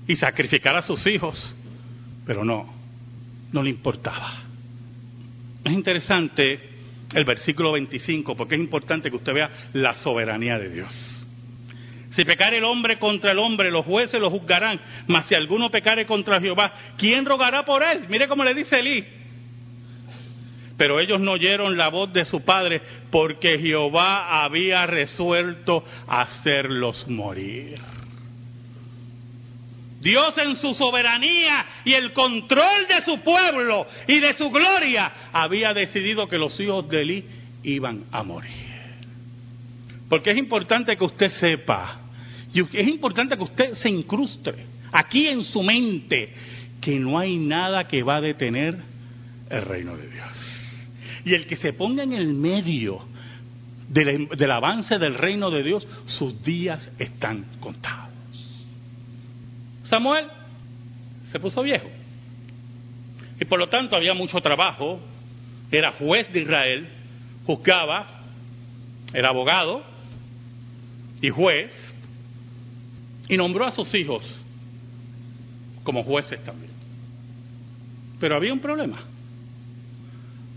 y 0.07 0.15
sacrificar 0.15 0.75
a 0.75 0.81
sus 0.81 1.05
hijos, 1.05 1.55
pero 2.25 2.43
no, 2.43 2.73
no 3.51 3.61
le 3.61 3.69
importaba. 3.69 4.33
Es 5.63 5.71
interesante 5.71 6.61
el 7.13 7.25
versículo 7.25 7.73
25 7.73 8.35
porque 8.35 8.55
es 8.55 8.61
importante 8.61 9.11
que 9.11 9.17
usted 9.17 9.35
vea 9.35 9.51
la 9.73 9.93
soberanía 9.93 10.57
de 10.57 10.69
Dios. 10.71 11.24
Si 12.15 12.23
pecare 12.23 12.57
el 12.57 12.63
hombre 12.63 12.97
contra 12.97 13.31
el 13.31 13.39
hombre, 13.39 13.69
los 13.69 13.85
jueces 13.85 14.21
lo 14.21 14.29
juzgarán, 14.29 14.79
mas 15.07 15.25
si 15.27 15.35
alguno 15.35 15.69
pecare 15.69 16.05
contra 16.05 16.39
Jehová, 16.39 16.71
¿quién 16.97 17.25
rogará 17.25 17.65
por 17.65 17.83
él? 17.83 18.05
Mire 18.07 18.27
cómo 18.29 18.43
le 18.43 18.53
dice 18.53 18.79
Elí. 18.79 19.05
Pero 20.77 20.99
ellos 20.99 21.19
no 21.19 21.33
oyeron 21.33 21.77
la 21.77 21.89
voz 21.89 22.11
de 22.13 22.23
su 22.25 22.41
padre 22.41 22.81
porque 23.11 23.59
Jehová 23.59 24.43
había 24.43 24.85
resuelto 24.85 25.83
hacerlos 26.07 27.05
morir. 27.09 27.79
Dios 29.99 30.37
en 30.37 30.55
su 30.57 30.73
soberanía 30.73 31.65
y 31.83 31.93
el 31.95 32.13
control 32.13 32.87
de 32.87 33.03
su 33.03 33.21
pueblo 33.21 33.87
y 34.07 34.19
de 34.19 34.35
su 34.35 34.51
gloria 34.51 35.11
había 35.33 35.73
decidido 35.73 36.27
que 36.27 36.37
los 36.37 36.57
hijos 36.59 36.87
de 36.87 37.01
Elí 37.01 37.25
iban 37.63 38.05
a 38.11 38.23
morir. 38.23 38.75
Porque 40.07 40.31
es 40.31 40.37
importante 40.37 40.95
que 40.95 41.03
usted 41.03 41.29
sepa, 41.29 42.04
y 42.53 42.61
es 42.61 42.87
importante 42.87 43.35
que 43.35 43.43
usted 43.43 43.73
se 43.73 43.89
incruste 43.89 44.53
aquí 44.91 45.27
en 45.27 45.43
su 45.43 45.61
mente, 45.61 46.29
que 46.81 46.99
no 46.99 47.19
hay 47.19 47.37
nada 47.37 47.87
que 47.87 48.03
va 48.03 48.17
a 48.17 48.21
detener 48.21 48.77
el 49.49 49.61
reino 49.61 49.97
de 49.97 50.09
Dios. 50.09 50.55
Y 51.25 51.33
el 51.33 51.47
que 51.47 51.55
se 51.57 51.73
ponga 51.73 52.03
en 52.03 52.13
el 52.13 52.33
medio 52.33 53.05
del, 53.89 54.51
avance 54.51 54.97
del 54.97 55.15
reino 55.15 55.49
de 55.51 55.63
Dios, 55.63 55.87
sus 56.05 56.41
días 56.43 56.89
están 56.99 57.45
contados. 57.59 58.13
Samuel 59.85 60.27
se 61.31 61.39
puso 61.39 61.61
viejo. 61.61 61.89
Y 63.39 63.45
por 63.45 63.59
lo 63.59 63.67
tanto 63.67 63.95
había 63.95 64.13
mucho 64.13 64.39
trabajo. 64.41 64.99
Era 65.71 65.91
juez 65.93 66.31
de 66.31 66.41
Israel, 66.41 66.87
juzgaba, 67.45 68.21
era 69.13 69.29
abogado 69.29 69.83
y 71.21 71.29
juez, 71.29 71.71
y 73.27 73.37
nombró 73.37 73.65
a 73.65 73.71
sus 73.71 73.93
hijos 73.95 74.23
como 75.83 76.03
jueces 76.03 76.43
también. 76.43 76.71
Pero 78.19 78.35
había 78.35 78.53
un 78.53 78.59
problema. 78.59 78.99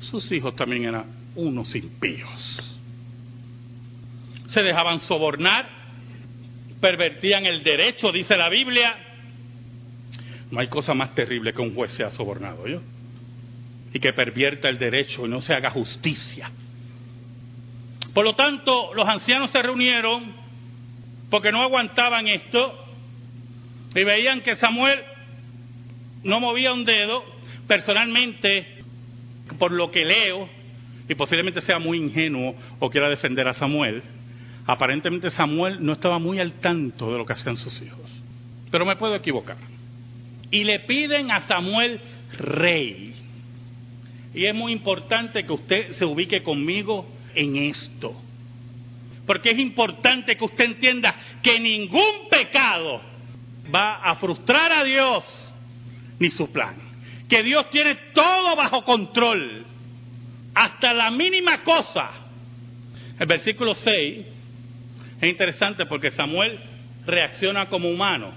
Sus 0.00 0.30
hijos 0.32 0.54
también 0.54 0.84
eran 0.84 1.04
unos 1.34 1.75
impíos. 1.75 2.75
Se 4.52 4.62
dejaban 4.62 5.00
sobornar, 5.00 5.68
pervertían 6.80 7.46
el 7.46 7.62
derecho, 7.62 8.10
dice 8.12 8.37
la 8.37 8.48
Biblia. 8.48 8.96
No 10.50 10.60
hay 10.60 10.68
cosa 10.68 10.94
más 10.94 11.14
terrible 11.14 11.52
que 11.52 11.60
un 11.60 11.75
juez 11.75 11.92
sea 11.92 12.10
sobornado, 12.10 12.66
¿yo? 12.66 12.80
Y 13.92 14.00
que 14.00 14.12
pervierta 14.12 14.68
el 14.68 14.78
derecho 14.78 15.26
y 15.26 15.28
no 15.28 15.40
se 15.40 15.52
haga 15.52 15.70
justicia. 15.70 16.50
Por 18.14 18.25
lo 18.25 18.34
tanto, 18.34 18.94
los 18.94 19.06
ancianos 19.06 19.50
se 19.50 19.60
reunieron 19.60 20.38
porque 21.30 21.52
no 21.52 21.62
aguantaban 21.62 22.26
esto 22.26 22.87
y 23.94 24.04
veían 24.04 24.40
que 24.40 24.56
Samuel 24.56 25.00
no 26.23 26.40
movía 26.40 26.73
un 26.73 26.85
dedo. 26.85 27.25
Personalmente, 27.66 28.66
por 29.58 29.73
lo 29.73 29.90
que 29.90 30.04
leo, 30.04 30.49
y 31.08 31.14
posiblemente 31.14 31.61
sea 31.62 31.78
muy 31.78 31.99
ingenuo 31.99 32.54
o 32.78 32.90
quiera 32.90 33.08
defender 33.08 33.49
a 33.49 33.54
Samuel, 33.54 34.02
aparentemente 34.66 35.30
Samuel 35.30 35.85
no 35.85 35.94
estaba 35.94 36.18
muy 36.18 36.38
al 36.38 36.52
tanto 36.54 37.11
de 37.12 37.18
lo 37.18 37.26
que 37.26 37.32
hacían 37.32 37.56
sus 37.56 37.80
hijos. 37.82 38.11
Pero 38.70 38.85
me 38.85 38.97
puedo 38.97 39.14
equivocar. 39.14 39.56
Y 40.50 40.64
le 40.64 40.80
piden 40.80 41.30
a 41.30 41.40
Samuel 41.40 42.00
rey. 42.38 43.14
Y 44.35 44.44
es 44.44 44.54
muy 44.54 44.73
importante 44.73 45.44
que 45.44 45.52
usted 45.52 45.92
se 45.92 46.04
ubique 46.04 46.42
conmigo 46.42 47.06
en 47.35 47.56
esto. 47.56 48.14
Porque 49.28 49.50
es 49.50 49.58
importante 49.58 50.38
que 50.38 50.44
usted 50.47 50.64
entienda 50.64 51.14
que 51.42 51.61
ningún 51.61 52.30
pecado 52.30 53.02
va 53.73 53.97
a 53.97 54.16
frustrar 54.16 54.73
a 54.73 54.85
Dios 54.85 55.54
ni 56.18 56.30
su 56.30 56.50
plan. 56.50 56.75
Que 57.28 57.42
Dios 57.42 57.68
tiene 57.68 57.94
todo 58.14 58.56
bajo 58.56 58.82
control, 58.85 59.66
hasta 60.54 60.94
la 60.94 61.11
mínima 61.11 61.62
cosa. 61.62 62.08
El 63.20 63.26
versículo 63.26 63.75
6 63.75 64.26
es 65.20 65.28
interesante 65.28 65.85
porque 65.85 66.11
Samuel 66.11 66.58
reacciona 67.04 67.68
como 67.68 67.90
humano. 67.90 68.32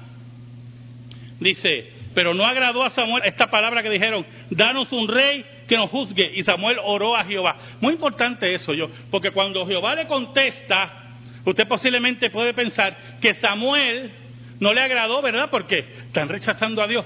Dice, 1.40 1.90
pero 2.14 2.34
no 2.34 2.46
agradó 2.46 2.84
a 2.84 2.90
Samuel 2.90 3.24
esta 3.24 3.50
palabra 3.50 3.82
que 3.82 3.90
dijeron, 3.90 4.26
danos 4.50 4.92
un 4.92 5.08
rey 5.08 5.46
que 5.72 5.78
nos 5.78 5.90
juzgue. 5.90 6.30
Y 6.36 6.44
Samuel 6.44 6.80
oró 6.84 7.16
a 7.16 7.24
Jehová. 7.24 7.56
Muy 7.80 7.94
importante 7.94 8.54
eso 8.54 8.74
yo, 8.74 8.90
porque 9.10 9.32
cuando 9.32 9.66
Jehová 9.66 9.96
le 9.96 10.06
contesta, 10.06 11.14
usted 11.46 11.66
posiblemente 11.66 12.30
puede 12.30 12.54
pensar 12.54 12.98
que 13.22 13.36
Samuel 13.36 14.12
no 14.60 14.74
le 14.74 14.82
agradó, 14.82 15.22
¿verdad? 15.22 15.48
Porque 15.50 15.80
están 15.80 16.28
rechazando 16.28 16.84
a 16.84 16.88
Dios. 16.88 17.06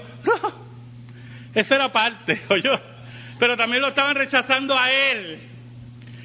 Esa 1.54 1.76
era 1.76 1.92
parte, 1.92 2.40
yo. 2.64 2.72
Pero 3.38 3.56
también 3.56 3.82
lo 3.82 3.88
estaban 3.90 4.16
rechazando 4.16 4.76
a 4.76 4.90
él. 4.90 5.38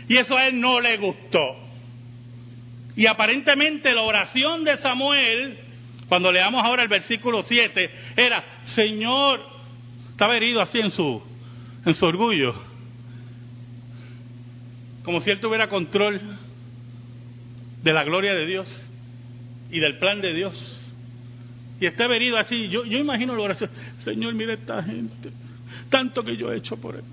Y 0.08 0.18
eso 0.18 0.36
a 0.36 0.48
él 0.48 0.60
no 0.60 0.80
le 0.80 0.98
gustó. 0.98 1.58
Y 2.96 3.06
aparentemente 3.06 3.94
la 3.94 4.02
oración 4.02 4.64
de 4.64 4.78
Samuel, 4.78 5.60
cuando 6.10 6.32
leamos 6.32 6.66
ahora 6.66 6.82
el 6.82 6.90
versículo 6.90 7.44
7, 7.44 7.92
era, 8.18 8.44
Señor, 8.74 9.46
estaba 10.10 10.36
herido 10.36 10.60
así 10.60 10.80
en 10.80 10.90
su, 10.90 11.31
en 11.86 11.94
su 11.96 12.06
orgullo, 12.06 12.54
como 15.04 15.22
si 15.22 15.32
él 15.32 15.40
tuviera 15.40 15.68
control 15.68 16.22
de 17.84 17.94
la 17.94 18.04
gloria 18.04 18.34
de 18.34 18.46
Dios 18.46 18.82
y 19.72 19.80
del 19.80 19.98
plan 19.98 20.22
de 20.22 20.34
Dios. 20.34 20.78
Y 21.80 21.88
está 21.88 22.06
herido 22.06 22.38
así, 22.38 22.68
yo, 22.70 22.86
yo 22.86 23.00
imagino 23.00 23.36
la 23.36 23.42
oración, 23.42 23.70
Señor, 24.04 24.36
mire 24.36 24.54
esta 24.54 24.84
gente, 24.84 25.32
tanto 25.90 26.24
que 26.24 26.38
yo 26.38 26.52
he 26.52 26.58
hecho 26.58 26.78
por 26.78 26.96
él. 26.96 27.04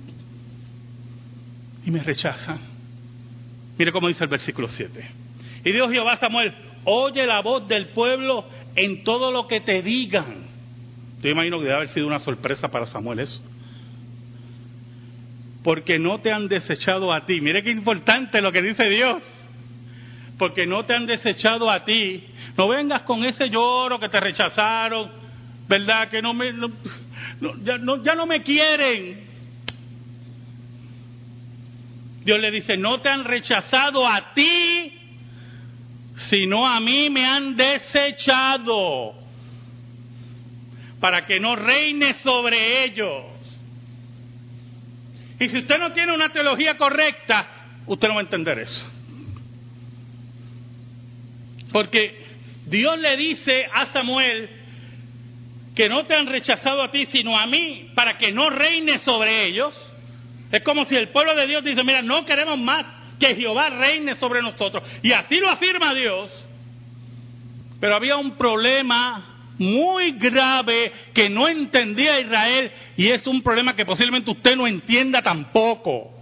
Y 1.86 1.90
me 1.90 2.02
rechazan. 2.02 2.58
Mire 3.78 3.92
cómo 3.92 4.08
dice 4.08 4.24
el 4.24 4.30
versículo 4.30 4.68
7. 4.68 5.10
Y 5.64 5.72
Dios 5.72 5.90
Jehová 5.90 6.16
Samuel, 6.18 6.52
oye 6.84 7.24
la 7.26 7.40
voz 7.40 7.66
del 7.66 7.88
pueblo 7.88 8.44
en 8.76 9.04
todo 9.04 9.32
lo 9.32 9.46
que 9.46 9.60
te 9.60 9.80
digan. 9.82 10.48
Yo 11.22 11.30
imagino 11.30 11.58
que 11.58 11.64
debe 11.64 11.76
haber 11.76 11.88
sido 11.88 12.06
una 12.06 12.18
sorpresa 12.18 12.68
para 12.68 12.86
Samuel 12.86 13.20
eso. 13.20 13.40
Porque 15.68 15.98
no 15.98 16.22
te 16.22 16.32
han 16.32 16.48
desechado 16.48 17.12
a 17.12 17.26
ti. 17.26 17.42
Mire 17.42 17.62
qué 17.62 17.70
importante 17.70 18.40
lo 18.40 18.50
que 18.50 18.62
dice 18.62 18.88
Dios 18.88 19.22
porque 20.38 20.66
no 20.66 20.86
te 20.86 20.94
han 20.94 21.04
desechado 21.04 21.68
a 21.68 21.84
ti. 21.84 22.24
No 22.56 22.68
vengas 22.68 23.02
con 23.02 23.22
ese 23.22 23.50
lloro 23.50 23.98
que 23.98 24.08
te 24.08 24.18
rechazaron, 24.18 25.10
¿verdad? 25.68 26.08
Que 26.08 26.22
no 26.22 26.32
me, 26.32 26.54
ya, 27.64 27.76
no, 27.76 28.02
ya 28.02 28.14
no 28.14 28.24
me 28.24 28.42
quieren. 28.42 29.26
Dios 32.24 32.40
le 32.40 32.50
dice, 32.50 32.78
no 32.78 33.02
te 33.02 33.10
han 33.10 33.24
rechazado 33.24 34.06
a 34.06 34.32
ti, 34.32 34.92
sino 36.30 36.66
a 36.66 36.80
mí 36.80 37.10
me 37.10 37.26
han 37.26 37.56
desechado, 37.56 39.16
para 40.98 41.26
que 41.26 41.38
no 41.38 41.56
reine 41.56 42.14
sobre 42.14 42.84
ellos. 42.84 43.37
Y 45.40 45.48
si 45.48 45.58
usted 45.58 45.78
no 45.78 45.92
tiene 45.92 46.12
una 46.12 46.30
teología 46.30 46.76
correcta, 46.76 47.46
usted 47.86 48.08
no 48.08 48.14
va 48.14 48.20
a 48.20 48.24
entender 48.24 48.58
eso. 48.58 48.90
Porque 51.72 52.24
Dios 52.66 52.98
le 52.98 53.16
dice 53.16 53.66
a 53.72 53.86
Samuel 53.86 54.50
que 55.74 55.88
no 55.88 56.06
te 56.06 56.14
han 56.14 56.26
rechazado 56.26 56.82
a 56.82 56.90
ti, 56.90 57.06
sino 57.06 57.38
a 57.38 57.46
mí, 57.46 57.90
para 57.94 58.18
que 58.18 58.32
no 58.32 58.50
reine 58.50 58.98
sobre 58.98 59.46
ellos. 59.46 59.74
Es 60.50 60.62
como 60.62 60.84
si 60.86 60.96
el 60.96 61.10
pueblo 61.10 61.36
de 61.36 61.46
Dios 61.46 61.62
dice, 61.62 61.84
mira, 61.84 62.02
no 62.02 62.24
queremos 62.24 62.58
más 62.58 62.84
que 63.20 63.36
Jehová 63.36 63.70
reine 63.70 64.14
sobre 64.16 64.42
nosotros. 64.42 64.82
Y 65.02 65.12
así 65.12 65.36
lo 65.36 65.48
afirma 65.48 65.94
Dios. 65.94 66.32
Pero 67.80 67.94
había 67.94 68.16
un 68.16 68.32
problema 68.32 69.37
muy 69.58 70.12
grave 70.12 70.92
que 71.12 71.28
no 71.28 71.48
entendía 71.48 72.20
Israel 72.20 72.70
y 72.96 73.08
es 73.08 73.26
un 73.26 73.42
problema 73.42 73.74
que 73.74 73.84
posiblemente 73.84 74.30
usted 74.30 74.56
no 74.56 74.66
entienda 74.66 75.20
tampoco. 75.20 76.14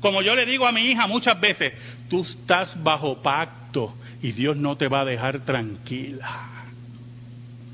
Como 0.00 0.22
yo 0.22 0.34
le 0.34 0.44
digo 0.44 0.66
a 0.66 0.72
mi 0.72 0.90
hija 0.90 1.06
muchas 1.06 1.40
veces, 1.40 1.72
tú 2.08 2.22
estás 2.22 2.82
bajo 2.82 3.22
pacto 3.22 3.94
y 4.22 4.32
Dios 4.32 4.56
no 4.56 4.76
te 4.76 4.88
va 4.88 5.00
a 5.00 5.04
dejar 5.04 5.44
tranquila. 5.44 6.56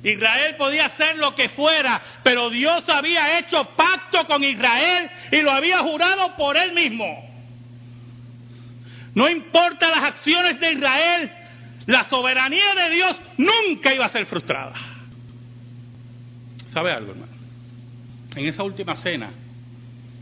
Israel 0.05 0.57
podía 0.57 0.87
hacer 0.87 1.17
lo 1.17 1.35
que 1.35 1.49
fuera, 1.51 2.01
pero 2.23 2.51
Dios 2.51 2.89
había 2.89 3.39
hecho 3.39 3.65
pacto 3.77 4.27
con 4.27 4.43
Israel 4.43 5.11
y 5.31 5.43
lo 5.43 5.53
había 5.53 5.79
jurado 5.79 6.37
por 6.37 6.57
él 6.57 6.73
mismo. 6.73 7.31
No 9.15 9.29
importa 9.29 9.91
las 9.91 10.05
acciones 10.05 10.59
de 10.59 10.73
Israel, 10.73 11.31
la 11.87 12.09
soberanía 12.09 12.75
de 12.75 12.95
Dios 12.95 13.17
nunca 13.39 13.95
iba 13.95 14.07
a 14.07 14.09
ser 14.11 14.27
frustrada. 14.27 14.75
¿Sabe 16.73 16.93
algo, 16.93 17.13
hermano? 17.13 17.33
En 18.37 18.47
esa 18.47 18.63
última 18.63 18.97
cena 18.97 19.31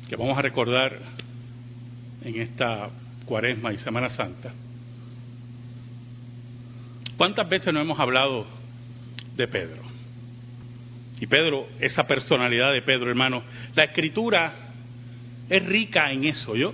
que 0.09 0.16
vamos 0.16 0.37
a 0.37 0.42
recordar 0.42 0.99
en 2.25 2.40
esta 2.40 2.90
cuaresma 3.25 3.73
y 3.73 3.79
Semana 3.79 4.11
Santa, 4.11 4.53
¿cuántas 7.16 7.49
veces 7.49 7.73
no 7.73 7.81
hemos 7.81 8.01
hablado 8.01 8.46
de 9.37 9.46
Pedro? 9.46 9.83
Y 11.20 11.27
Pedro, 11.27 11.68
esa 11.79 12.07
personalidad 12.07 12.73
de 12.73 12.83
Pedro, 12.83 13.11
hermano, 13.11 13.42
la 13.75 13.85
escritura 13.85 14.53
es 15.49 15.64
rica 15.64 16.11
en 16.11 16.25
eso, 16.25 16.57
¿yo? 16.57 16.73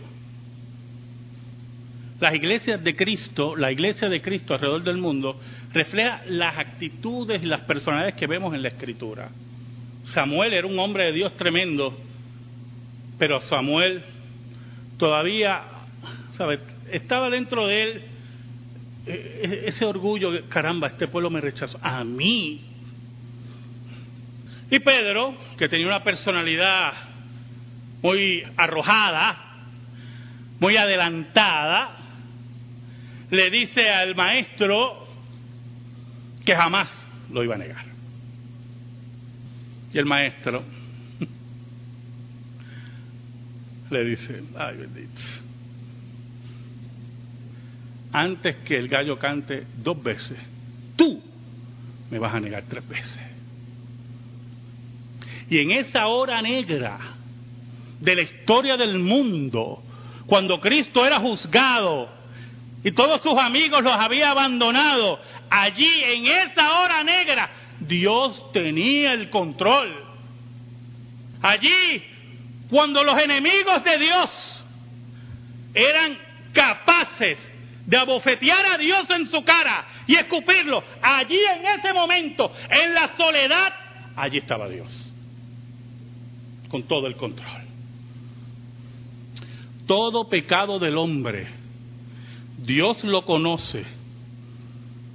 Las 2.20 2.34
iglesias 2.34 2.82
de 2.82 2.96
Cristo, 2.96 3.56
la 3.56 3.70
iglesia 3.70 4.08
de 4.08 4.22
Cristo 4.22 4.54
alrededor 4.54 4.82
del 4.84 4.96
mundo, 4.96 5.38
refleja 5.72 6.22
las 6.28 6.56
actitudes 6.56 7.42
y 7.42 7.46
las 7.46 7.60
personalidades 7.62 8.14
que 8.14 8.26
vemos 8.26 8.54
en 8.54 8.62
la 8.62 8.68
escritura. 8.68 9.28
Samuel 10.04 10.54
era 10.54 10.66
un 10.66 10.78
hombre 10.78 11.04
de 11.04 11.12
Dios 11.12 11.36
tremendo, 11.36 11.98
pero 13.18 13.40
Samuel 13.40 14.02
todavía, 14.96 15.62
¿sabes? 16.38 16.60
Estaba 16.90 17.28
dentro 17.28 17.66
de 17.66 17.82
él 17.82 18.02
eh, 19.06 19.64
ese 19.66 19.84
orgullo, 19.84 20.48
caramba, 20.48 20.88
este 20.88 21.08
pueblo 21.08 21.30
me 21.30 21.40
rechazó, 21.40 21.78
a 21.82 22.02
mí. 22.02 22.60
Y 24.70 24.78
Pedro, 24.80 25.36
que 25.56 25.68
tenía 25.68 25.86
una 25.86 26.02
personalidad 26.02 26.92
muy 28.02 28.42
arrojada, 28.56 29.38
muy 30.58 30.76
adelantada, 30.76 32.05
le 33.30 33.50
dice 33.50 33.88
al 33.88 34.14
maestro 34.14 35.06
que 36.44 36.54
jamás 36.54 36.88
lo 37.30 37.42
iba 37.42 37.54
a 37.54 37.58
negar. 37.58 37.84
Y 39.92 39.98
el 39.98 40.04
maestro 40.04 40.62
le 43.90 44.04
dice, 44.04 44.42
ay 44.56 44.76
bendito, 44.76 45.20
antes 48.12 48.56
que 48.56 48.76
el 48.76 48.88
gallo 48.88 49.18
cante 49.18 49.66
dos 49.76 50.02
veces, 50.02 50.38
tú 50.96 51.22
me 52.10 52.18
vas 52.18 52.34
a 52.34 52.40
negar 52.40 52.64
tres 52.68 52.86
veces. 52.88 53.20
Y 55.50 55.58
en 55.58 55.72
esa 55.72 56.06
hora 56.06 56.40
negra 56.42 56.98
de 58.00 58.14
la 58.14 58.22
historia 58.22 58.76
del 58.76 58.98
mundo, 58.98 59.82
cuando 60.26 60.60
Cristo 60.60 61.06
era 61.06 61.20
juzgado 61.20 62.15
y 62.84 62.92
todos 62.92 63.20
sus 63.20 63.38
amigos 63.38 63.82
los 63.82 63.92
había 63.92 64.30
abandonado, 64.30 65.20
allí 65.50 66.04
en 66.04 66.26
esa 66.26 66.80
hora 66.80 67.02
negra 67.02 67.50
Dios 67.80 68.52
tenía 68.52 69.12
el 69.12 69.30
control. 69.30 70.04
Allí, 71.42 72.02
cuando 72.70 73.02
los 73.04 73.20
enemigos 73.20 73.82
de 73.84 73.98
Dios 73.98 74.64
eran 75.74 76.18
capaces 76.52 77.38
de 77.86 77.96
abofetear 77.96 78.66
a 78.74 78.78
Dios 78.78 79.08
en 79.10 79.26
su 79.26 79.44
cara 79.44 79.86
y 80.06 80.16
escupirlo, 80.16 80.82
allí 81.02 81.38
en 81.38 81.66
ese 81.78 81.92
momento, 81.92 82.50
en 82.68 82.94
la 82.94 83.16
soledad, 83.16 83.72
allí 84.16 84.38
estaba 84.38 84.68
Dios, 84.68 84.88
con 86.68 86.82
todo 86.84 87.06
el 87.06 87.16
control. 87.16 87.62
Todo 89.86 90.28
pecado 90.28 90.80
del 90.80 90.98
hombre, 90.98 91.46
Dios 92.58 93.04
lo 93.04 93.24
conoce, 93.24 93.84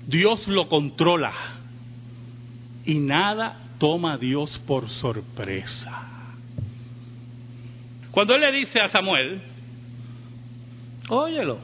Dios 0.07 0.47
lo 0.47 0.67
controla 0.67 1.33
y 2.85 2.95
nada 2.95 3.59
toma 3.79 4.13
a 4.13 4.17
Dios 4.17 4.57
por 4.59 4.89
sorpresa. 4.89 6.07
Cuando 8.11 8.35
él 8.35 8.41
le 8.41 8.51
dice 8.51 8.79
a 8.79 8.89
Samuel, 8.89 9.41
óyelo, 11.09 11.59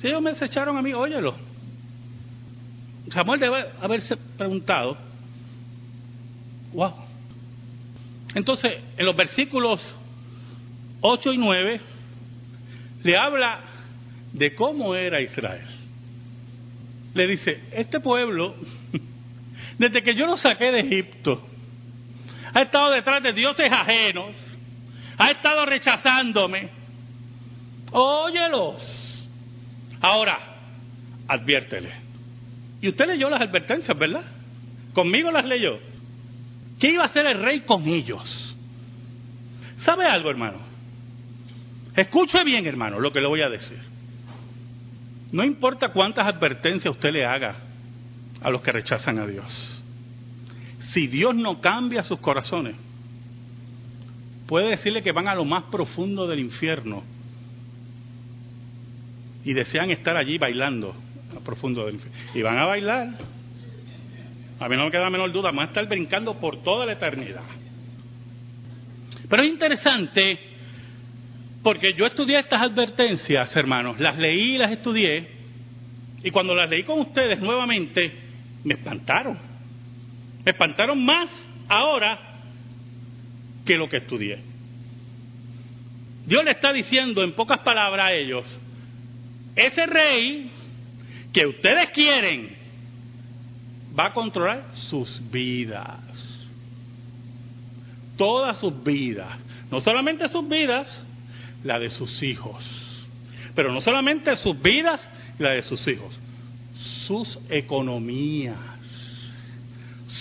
si 0.00 0.08
ellos 0.08 0.22
me 0.22 0.30
desecharon 0.30 0.76
a 0.76 0.82
mí, 0.82 0.92
óyelo. 0.92 1.34
Samuel 3.10 3.40
debe 3.40 3.66
haberse 3.80 4.16
preguntado, 4.16 4.96
wow. 6.72 6.94
Entonces, 8.34 8.72
en 8.96 9.06
los 9.06 9.14
versículos 9.14 9.80
8 11.00 11.32
y 11.32 11.38
9, 11.38 11.80
le 13.04 13.16
habla 13.16 13.73
de 14.34 14.54
cómo 14.54 14.94
era 14.94 15.20
Israel. 15.22 15.66
Le 17.14 17.26
dice, 17.28 17.60
este 17.72 18.00
pueblo 18.00 18.56
desde 19.78 20.02
que 20.02 20.14
yo 20.14 20.26
lo 20.26 20.36
saqué 20.36 20.66
de 20.66 20.80
Egipto, 20.80 21.40
ha 22.52 22.62
estado 22.62 22.90
detrás 22.90 23.22
de 23.22 23.32
dioses 23.32 23.70
ajenos, 23.72 24.32
ha 25.16 25.30
estado 25.30 25.64
rechazándome. 25.64 26.68
Óyelos. 27.92 29.28
Ahora, 30.00 30.38
adviértele. 31.28 31.90
Y 32.80 32.88
usted 32.88 33.06
leyó 33.06 33.30
las 33.30 33.40
advertencias, 33.40 33.96
¿verdad? 33.96 34.24
Conmigo 34.92 35.30
las 35.30 35.44
leyó. 35.44 35.78
¿Qué 36.80 36.90
iba 36.90 37.04
a 37.04 37.06
hacer 37.06 37.26
el 37.26 37.40
rey 37.40 37.60
con 37.60 37.86
ellos? 37.86 38.56
¿Sabe 39.78 40.06
algo, 40.06 40.30
hermano? 40.30 40.58
Escuche 41.94 42.42
bien, 42.42 42.66
hermano, 42.66 42.98
lo 42.98 43.12
que 43.12 43.20
le 43.20 43.28
voy 43.28 43.42
a 43.42 43.48
decir. 43.48 43.93
No 45.34 45.42
importa 45.42 45.88
cuántas 45.88 46.28
advertencias 46.28 46.94
usted 46.94 47.10
le 47.10 47.26
haga 47.26 47.56
a 48.40 48.50
los 48.50 48.62
que 48.62 48.70
rechazan 48.70 49.18
a 49.18 49.26
Dios. 49.26 49.84
Si 50.92 51.08
Dios 51.08 51.34
no 51.34 51.60
cambia 51.60 52.04
sus 52.04 52.20
corazones, 52.20 52.76
puede 54.46 54.68
decirle 54.68 55.02
que 55.02 55.10
van 55.10 55.26
a 55.26 55.34
lo 55.34 55.44
más 55.44 55.64
profundo 55.64 56.28
del 56.28 56.38
infierno 56.38 57.02
y 59.44 59.52
desean 59.54 59.90
estar 59.90 60.16
allí 60.16 60.38
bailando 60.38 60.94
a 61.36 61.40
profundo 61.40 61.84
del 61.84 61.96
infierno. 61.96 62.20
Y 62.32 62.40
van 62.40 62.58
a 62.58 62.66
bailar. 62.66 63.08
A 64.60 64.68
mí 64.68 64.76
no 64.76 64.84
me 64.84 64.90
queda 64.92 65.10
menor 65.10 65.32
duda, 65.32 65.50
van 65.50 65.66
a 65.66 65.68
estar 65.70 65.88
brincando 65.88 66.38
por 66.38 66.62
toda 66.62 66.86
la 66.86 66.92
eternidad. 66.92 67.42
Pero 69.28 69.42
es 69.42 69.50
interesante 69.50 70.53
porque 71.64 71.94
yo 71.94 72.04
estudié 72.04 72.38
estas 72.38 72.60
advertencias, 72.60 73.56
hermanos, 73.56 73.98
las 73.98 74.18
leí 74.18 74.54
y 74.54 74.58
las 74.58 74.70
estudié, 74.70 75.26
y 76.22 76.30
cuando 76.30 76.54
las 76.54 76.68
leí 76.68 76.82
con 76.84 77.00
ustedes 77.00 77.40
nuevamente, 77.40 78.12
me 78.64 78.74
espantaron. 78.74 79.38
Me 80.44 80.50
espantaron 80.50 81.02
más 81.02 81.30
ahora 81.66 82.18
que 83.64 83.78
lo 83.78 83.88
que 83.88 83.96
estudié. 83.96 84.40
Dios 86.26 86.44
le 86.44 86.50
está 86.50 86.70
diciendo 86.70 87.24
en 87.24 87.32
pocas 87.32 87.60
palabras 87.60 88.08
a 88.08 88.12
ellos, 88.12 88.44
ese 89.56 89.86
rey 89.86 90.50
que 91.32 91.46
ustedes 91.46 91.88
quieren 91.90 92.56
va 93.98 94.06
a 94.06 94.12
controlar 94.12 94.66
sus 94.74 95.30
vidas. 95.30 95.98
Todas 98.18 98.58
sus 98.58 98.84
vidas. 98.84 99.42
No 99.70 99.80
solamente 99.80 100.28
sus 100.28 100.46
vidas, 100.46 101.06
la 101.64 101.78
de 101.80 101.90
sus 101.90 102.22
hijos. 102.22 102.64
Pero 103.56 103.72
no 103.72 103.80
solamente 103.80 104.36
sus 104.36 104.60
vidas, 104.60 105.00
la 105.38 105.50
de 105.50 105.62
sus 105.62 105.86
hijos 105.88 106.20
sus 106.74 107.38
economías, 107.50 108.56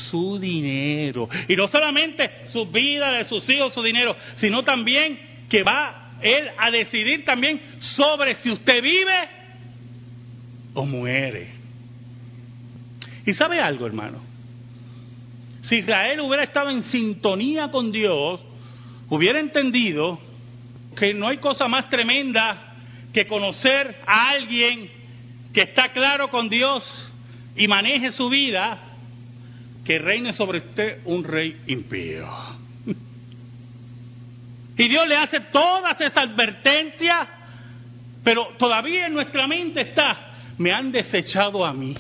su 0.09 0.39
dinero. 0.39 1.29
Y 1.47 1.55
no 1.55 1.67
solamente 1.67 2.47
su 2.51 2.65
vida 2.67 3.11
de 3.11 3.25
sus 3.25 3.47
hijos, 3.49 3.73
su 3.73 3.81
dinero, 3.81 4.15
sino 4.35 4.63
también 4.63 5.45
que 5.49 5.63
va 5.63 6.17
él 6.21 6.49
a 6.57 6.71
decidir 6.71 7.25
también 7.25 7.61
sobre 7.79 8.35
si 8.35 8.51
usted 8.51 8.81
vive 8.81 9.27
o 10.73 10.85
muere. 10.85 11.51
Y 13.25 13.33
sabe 13.33 13.59
algo, 13.59 13.85
hermano. 13.85 14.21
Si 15.63 15.77
Israel 15.77 16.19
hubiera 16.21 16.43
estado 16.43 16.69
en 16.69 16.83
sintonía 16.83 17.69
con 17.71 17.91
Dios, 17.91 18.41
hubiera 19.09 19.39
entendido 19.39 20.19
que 20.95 21.13
no 21.13 21.27
hay 21.27 21.37
cosa 21.37 21.67
más 21.67 21.89
tremenda 21.89 22.73
que 23.13 23.27
conocer 23.27 24.01
a 24.05 24.31
alguien 24.31 24.89
que 25.53 25.61
está 25.61 25.89
claro 25.93 26.29
con 26.29 26.49
Dios 26.49 26.83
y 27.55 27.67
maneje 27.67 28.11
su 28.11 28.27
vida, 28.29 28.79
que 29.85 29.99
reine 29.99 30.33
sobre 30.33 30.59
usted 30.59 31.01
un 31.05 31.23
rey 31.23 31.61
impío. 31.67 32.27
Y 34.75 34.87
Dios 34.87 35.07
le 35.07 35.15
hace 35.15 35.39
todas 35.39 36.01
esas 36.01 36.17
advertencias, 36.17 37.27
pero 38.23 38.55
todavía 38.57 39.05
en 39.05 39.13
nuestra 39.13 39.45
mente 39.45 39.81
está, 39.81 40.31
me 40.57 40.71
han 40.71 40.91
desechado 40.91 41.63
a 41.63 41.71
mí. 41.73 41.95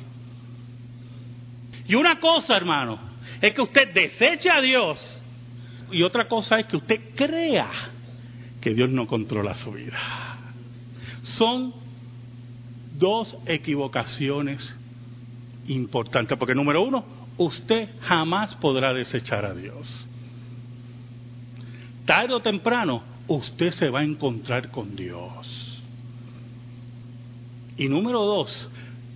Y 1.87 1.93
una 1.93 2.19
cosa, 2.19 2.57
hermano, 2.57 2.99
es 3.39 3.53
que 3.53 3.61
usted 3.61 3.93
deseche 3.93 4.49
a 4.49 4.59
Dios 4.59 5.21
y 5.91 6.01
otra 6.01 6.27
cosa 6.27 6.59
es 6.59 6.65
que 6.65 6.77
usted 6.77 7.13
crea 7.15 7.69
que 8.63 8.73
Dios 8.73 8.89
no 8.89 9.07
controla 9.07 9.55
su 9.55 9.73
vida. 9.73 9.99
Son 11.23 11.73
dos 12.95 13.35
equivocaciones 13.45 14.73
importantes, 15.67 16.37
porque 16.37 16.55
número 16.55 16.81
uno, 16.81 17.03
usted 17.37 17.89
jamás 17.99 18.55
podrá 18.55 18.93
desechar 18.93 19.43
a 19.45 19.53
Dios. 19.53 20.07
Tarde 22.05 22.35
o 22.35 22.39
temprano, 22.39 23.03
usted 23.27 23.71
se 23.71 23.89
va 23.89 23.99
a 23.99 24.05
encontrar 24.05 24.71
con 24.71 24.95
Dios. 24.95 25.83
Y 27.75 27.89
número 27.89 28.23
dos, 28.23 28.69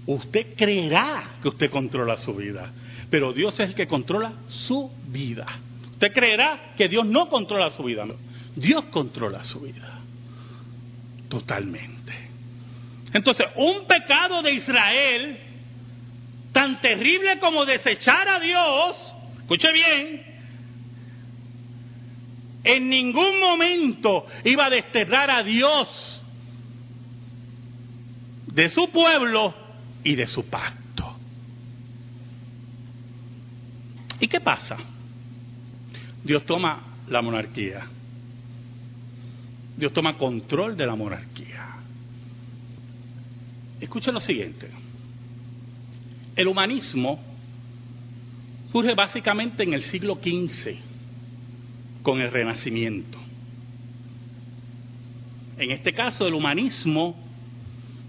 usted 0.07 0.55
creerá 0.57 1.37
que 1.41 1.47
usted 1.47 1.71
controla 1.71 2.17
su 2.17 2.35
vida, 2.35 2.73
pero 3.09 3.31
Dios 3.31 3.53
es 3.61 3.69
el 3.69 3.75
que 3.75 3.87
controla 3.87 4.33
su 4.49 4.91
vida. 5.07 5.45
Usted 5.93 6.11
creerá 6.11 6.73
que 6.75 6.89
Dios 6.89 7.05
no 7.05 7.29
controla 7.29 7.69
su 7.69 7.83
vida, 7.83 8.05
Dios 8.57 8.85
controla 8.85 9.43
su 9.43 9.59
vida. 9.59 9.99
Totalmente. 11.29 12.13
Entonces, 13.13 13.45
un 13.55 13.85
pecado 13.85 14.41
de 14.41 14.53
Israel 14.53 15.39
tan 16.51 16.81
terrible 16.81 17.39
como 17.39 17.65
desechar 17.65 18.27
a 18.27 18.39
Dios, 18.39 18.95
escuche 19.41 19.71
bien, 19.71 20.23
en 22.63 22.89
ningún 22.89 23.39
momento 23.39 24.25
iba 24.43 24.65
a 24.65 24.69
desterrar 24.71 25.29
a 25.29 25.43
Dios 25.43 26.21
de 28.47 28.69
su 28.69 28.89
pueblo 28.89 29.53
y 30.03 30.15
de 30.15 30.25
su 30.25 30.45
pacto. 30.45 31.15
¿Y 34.19 34.27
qué 34.27 34.41
pasa? 34.41 34.77
Dios 36.23 36.43
toma 36.45 36.81
la 37.07 37.21
monarquía. 37.21 37.87
Dios 39.77 39.93
toma 39.93 40.17
control 40.17 40.75
de 40.75 40.87
la 40.87 40.95
monarquía. 40.95 41.67
Escuchen 43.79 44.15
lo 44.15 44.19
siguiente. 44.19 44.67
El 46.35 46.47
humanismo 46.47 47.19
surge 48.71 48.95
básicamente 48.95 49.63
en 49.63 49.73
el 49.73 49.81
siglo 49.83 50.15
XV 50.15 50.75
con 52.01 52.19
el 52.21 52.31
Renacimiento. 52.31 53.19
en 55.59 55.71
este 55.71 55.91
caso 55.91 56.27
el 56.27 56.35
humanismo, 56.35 57.15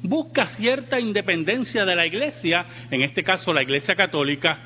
busca 0.03 0.47
cierta 0.49 1.01
independencia 1.01 1.87
de 1.87 1.97
la 1.97 2.07
iglesia, 2.07 2.67
en 2.91 3.03
este 3.03 3.25
caso 3.25 3.53
la 3.55 3.63
iglesia 3.63 3.97
católica, 3.97 4.59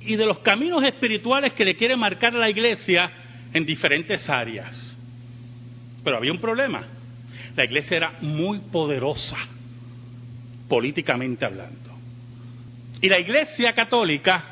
y 0.00 0.14
de 0.14 0.24
los 0.24 0.38
caminos 0.38 0.84
espirituales 0.84 1.52
que 1.54 1.64
le 1.64 1.74
quiere 1.74 1.96
marcar 1.96 2.34
la 2.34 2.48
iglesia 2.48 3.10
en 3.52 3.66
diferentes 3.66 4.28
áreas. 4.30 4.87
Pero 6.04 6.16
había 6.16 6.32
un 6.32 6.40
problema. 6.40 6.84
La 7.56 7.64
iglesia 7.64 7.96
era 7.96 8.12
muy 8.20 8.60
poderosa, 8.60 9.36
políticamente 10.68 11.44
hablando. 11.44 11.90
Y 13.00 13.08
la 13.08 13.18
iglesia 13.18 13.72
católica 13.72 14.44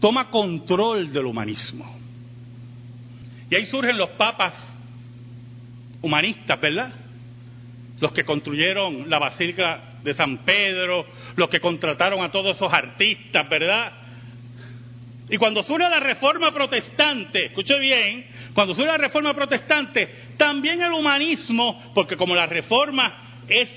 toma 0.00 0.30
control 0.30 1.12
del 1.12 1.26
humanismo. 1.26 1.96
Y 3.50 3.54
ahí 3.54 3.66
surgen 3.66 3.98
los 3.98 4.10
papas 4.10 4.54
humanistas, 6.02 6.60
¿verdad? 6.60 6.92
Los 8.00 8.12
que 8.12 8.24
construyeron 8.24 9.10
la 9.10 9.18
Basílica 9.18 9.98
de 10.02 10.14
San 10.14 10.38
Pedro, 10.38 11.06
los 11.36 11.48
que 11.48 11.60
contrataron 11.60 12.22
a 12.24 12.30
todos 12.30 12.56
esos 12.56 12.72
artistas, 12.72 13.48
¿verdad? 13.48 13.92
Y 15.28 15.36
cuando 15.36 15.62
surge 15.62 15.88
la 15.88 16.00
reforma 16.00 16.50
protestante, 16.52 17.46
escuche 17.46 17.78
bien, 17.78 18.26
cuando 18.54 18.74
surge 18.74 18.90
la 18.90 18.98
reforma 18.98 19.34
protestante, 19.34 20.08
también 20.36 20.82
el 20.82 20.92
humanismo, 20.92 21.92
porque 21.94 22.16
como 22.16 22.34
la 22.34 22.46
reforma 22.46 23.42
es 23.48 23.68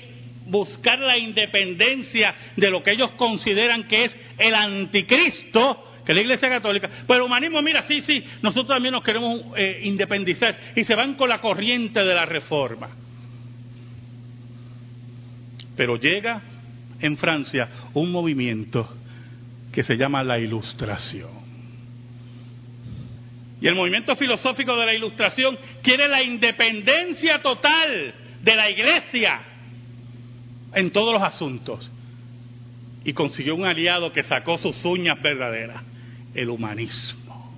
buscar 0.46 0.98
la 0.98 1.16
independencia 1.16 2.34
de 2.56 2.70
lo 2.70 2.82
que 2.82 2.92
ellos 2.92 3.12
consideran 3.12 3.84
que 3.84 4.04
es 4.04 4.16
el 4.38 4.54
anticristo, 4.54 5.92
que 6.04 6.12
es 6.12 6.16
la 6.16 6.22
Iglesia 6.22 6.48
Católica, 6.48 6.90
pues 7.06 7.18
el 7.18 7.24
humanismo, 7.24 7.62
mira, 7.62 7.84
sí, 7.88 8.02
sí, 8.02 8.22
nosotros 8.42 8.68
también 8.68 8.92
nos 8.92 9.02
queremos 9.02 9.40
eh, 9.56 9.80
independizar 9.84 10.56
y 10.76 10.84
se 10.84 10.94
van 10.94 11.14
con 11.14 11.28
la 11.28 11.40
corriente 11.40 12.00
de 12.00 12.14
la 12.14 12.26
reforma. 12.26 12.90
Pero 15.76 15.96
llega 15.96 16.42
en 17.00 17.16
Francia 17.16 17.68
un 17.94 18.12
movimiento 18.12 18.96
que 19.72 19.82
se 19.82 19.96
llama 19.96 20.22
la 20.22 20.38
Ilustración. 20.38 21.43
Y 23.64 23.66
el 23.66 23.76
movimiento 23.76 24.14
filosófico 24.14 24.76
de 24.76 24.84
la 24.84 24.92
Ilustración 24.92 25.58
quiere 25.82 26.06
la 26.06 26.22
independencia 26.22 27.40
total 27.40 28.14
de 28.42 28.54
la 28.56 28.68
Iglesia 28.68 29.40
en 30.74 30.90
todos 30.90 31.14
los 31.14 31.22
asuntos. 31.22 31.90
Y 33.04 33.14
consiguió 33.14 33.54
un 33.54 33.64
aliado 33.64 34.12
que 34.12 34.22
sacó 34.22 34.58
sus 34.58 34.84
uñas 34.84 35.16
verdaderas, 35.22 35.82
el 36.34 36.50
humanismo. 36.50 37.54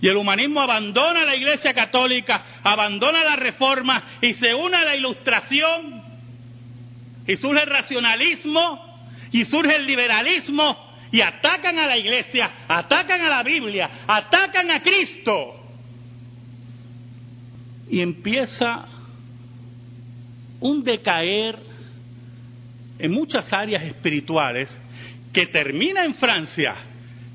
Y 0.00 0.08
el 0.08 0.16
humanismo 0.16 0.62
abandona 0.62 1.26
la 1.26 1.36
Iglesia 1.36 1.74
Católica, 1.74 2.42
abandona 2.62 3.22
la 3.22 3.36
Reforma 3.36 4.02
y 4.22 4.32
se 4.32 4.54
une 4.54 4.78
a 4.78 4.84
la 4.86 4.96
Ilustración. 4.96 6.02
Y 7.26 7.36
surge 7.36 7.64
el 7.64 7.68
racionalismo 7.68 9.10
y 9.30 9.44
surge 9.44 9.76
el 9.76 9.86
liberalismo 9.86 10.89
y 11.12 11.20
atacan 11.20 11.78
a 11.78 11.86
la 11.86 11.98
iglesia, 11.98 12.50
atacan 12.68 13.20
a 13.22 13.28
la 13.28 13.42
Biblia, 13.42 13.90
atacan 14.06 14.70
a 14.70 14.80
Cristo. 14.80 15.56
Y 17.90 18.00
empieza 18.00 18.86
un 20.60 20.84
decaer 20.84 21.58
en 22.98 23.10
muchas 23.10 23.52
áreas 23.52 23.82
espirituales 23.82 24.68
que 25.32 25.46
termina 25.46 26.04
en 26.04 26.14
Francia 26.14 26.74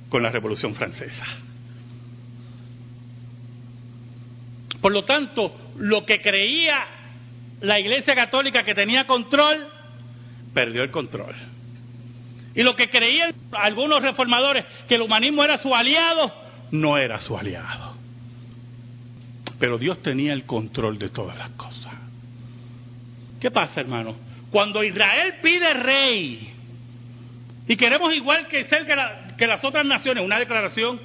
con 0.10 0.24
la 0.24 0.30
Revolución 0.30 0.74
Francesa. 0.76 1.26
Por 4.80 4.92
lo 4.92 5.04
tanto, 5.04 5.74
lo 5.80 6.06
que 6.06 6.22
creía 6.22 6.86
la 7.62 7.80
Iglesia 7.80 8.14
Católica 8.14 8.64
que 8.64 8.76
tenía 8.76 9.08
control, 9.08 9.68
perdió 10.54 10.84
el 10.84 10.92
control. 10.92 11.36
Y 12.56 12.64
lo 12.64 12.76
que 12.76 12.90
creían 12.90 13.36
algunos 13.52 14.02
reformadores, 14.02 14.66
que 14.88 14.96
el 14.96 15.02
humanismo 15.02 15.44
era 15.44 15.58
su 15.58 15.76
aliado, 15.76 16.34
no 16.72 16.98
era 16.98 17.20
su 17.20 17.38
aliado. 17.38 17.96
Pero 19.60 19.78
Dios 19.78 20.02
tenía 20.02 20.34
el 20.34 20.46
control 20.46 20.98
de 20.98 21.10
todas 21.10 21.38
las 21.38 21.50
cosas. 21.52 21.94
¿Qué 23.40 23.52
pasa, 23.52 23.82
hermano? 23.82 24.16
Cuando 24.52 24.84
Israel 24.84 25.36
pide 25.42 25.74
rey, 25.74 26.56
y 27.68 27.76
queremos 27.78 28.14
igual 28.14 28.48
que 28.48 28.66
ser 28.66 28.86
que, 29.38 29.48
las 29.48 29.64
otras 29.64 29.86
naciones, 29.86 30.24
una 30.24 30.40
declaración 30.40 31.00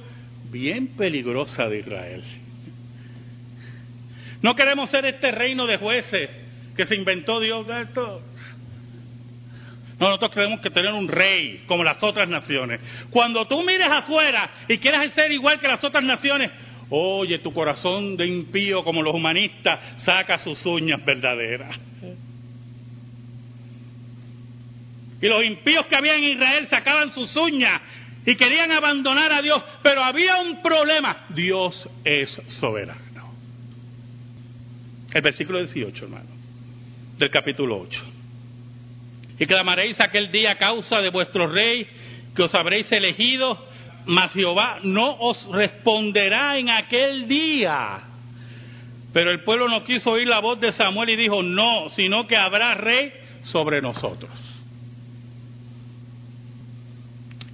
bien 0.51 0.87
peligrosa 0.95 1.67
de 1.67 1.79
Israel. 1.79 2.23
No 4.41 4.55
queremos 4.55 4.89
ser 4.89 5.05
este 5.05 5.31
reino 5.31 5.65
de 5.65 5.77
jueces 5.77 6.29
que 6.75 6.85
se 6.85 6.95
inventó 6.95 7.39
Dios. 7.39 7.67
Esto, 7.69 8.21
nosotros 10.07 10.31
creemos 10.31 10.61
que 10.61 10.71
tener 10.71 10.91
un 10.93 11.07
rey 11.07 11.63
como 11.67 11.83
las 11.83 12.01
otras 12.01 12.27
naciones. 12.27 12.79
Cuando 13.11 13.47
tú 13.47 13.61
mires 13.63 13.87
afuera 13.87 14.49
y 14.67 14.79
quieras 14.79 15.11
ser 15.13 15.31
igual 15.31 15.59
que 15.59 15.67
las 15.67 15.83
otras 15.83 16.03
naciones, 16.03 16.49
oye, 16.89 17.39
tu 17.39 17.53
corazón 17.53 18.17
de 18.17 18.25
impío 18.25 18.83
como 18.83 19.03
los 19.03 19.13
humanistas 19.13 19.79
saca 20.03 20.39
sus 20.39 20.65
uñas 20.65 21.05
verdaderas. 21.05 21.77
Y 25.21 25.27
los 25.27 25.45
impíos 25.45 25.85
que 25.85 25.95
había 25.95 26.15
en 26.15 26.23
Israel 26.23 26.67
sacaban 26.67 27.13
sus 27.13 27.35
uñas 27.35 27.79
y 28.25 28.35
querían 28.35 28.71
abandonar 28.71 29.31
a 29.31 29.41
Dios, 29.43 29.63
pero 29.83 30.03
había 30.03 30.37
un 30.37 30.63
problema. 30.63 31.27
Dios 31.29 31.87
es 32.03 32.41
soberano. 32.47 32.99
El 35.13 35.21
versículo 35.21 35.59
18, 35.59 36.05
hermano, 36.05 36.29
del 37.19 37.29
capítulo 37.29 37.81
8 37.81 38.20
y 39.41 39.47
clamaréis 39.47 39.99
aquel 39.99 40.31
día 40.31 40.51
a 40.51 40.57
causa 40.59 40.99
de 40.99 41.09
vuestro 41.09 41.47
rey 41.47 41.87
que 42.35 42.43
os 42.43 42.53
habréis 42.53 42.91
elegido, 42.91 43.57
mas 44.05 44.31
Jehová 44.33 44.77
no 44.83 45.17
os 45.17 45.47
responderá 45.51 46.59
en 46.59 46.69
aquel 46.69 47.27
día. 47.27 48.03
Pero 49.11 49.31
el 49.31 49.43
pueblo 49.43 49.67
no 49.67 49.83
quiso 49.83 50.11
oír 50.11 50.27
la 50.27 50.41
voz 50.41 50.59
de 50.59 50.71
Samuel 50.73 51.09
y 51.09 51.15
dijo, 51.15 51.41
no, 51.41 51.89
sino 51.89 52.27
que 52.27 52.37
habrá 52.37 52.75
rey 52.75 53.11
sobre 53.41 53.81
nosotros. 53.81 54.29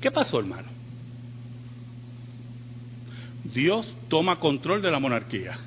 ¿Qué 0.01 0.11
pasó, 0.11 0.39
hermano? 0.39 0.67
Dios 3.45 3.95
toma 4.09 4.41
control 4.41 4.81
de 4.81 4.91
la 4.91 4.99
monarquía. 4.99 5.57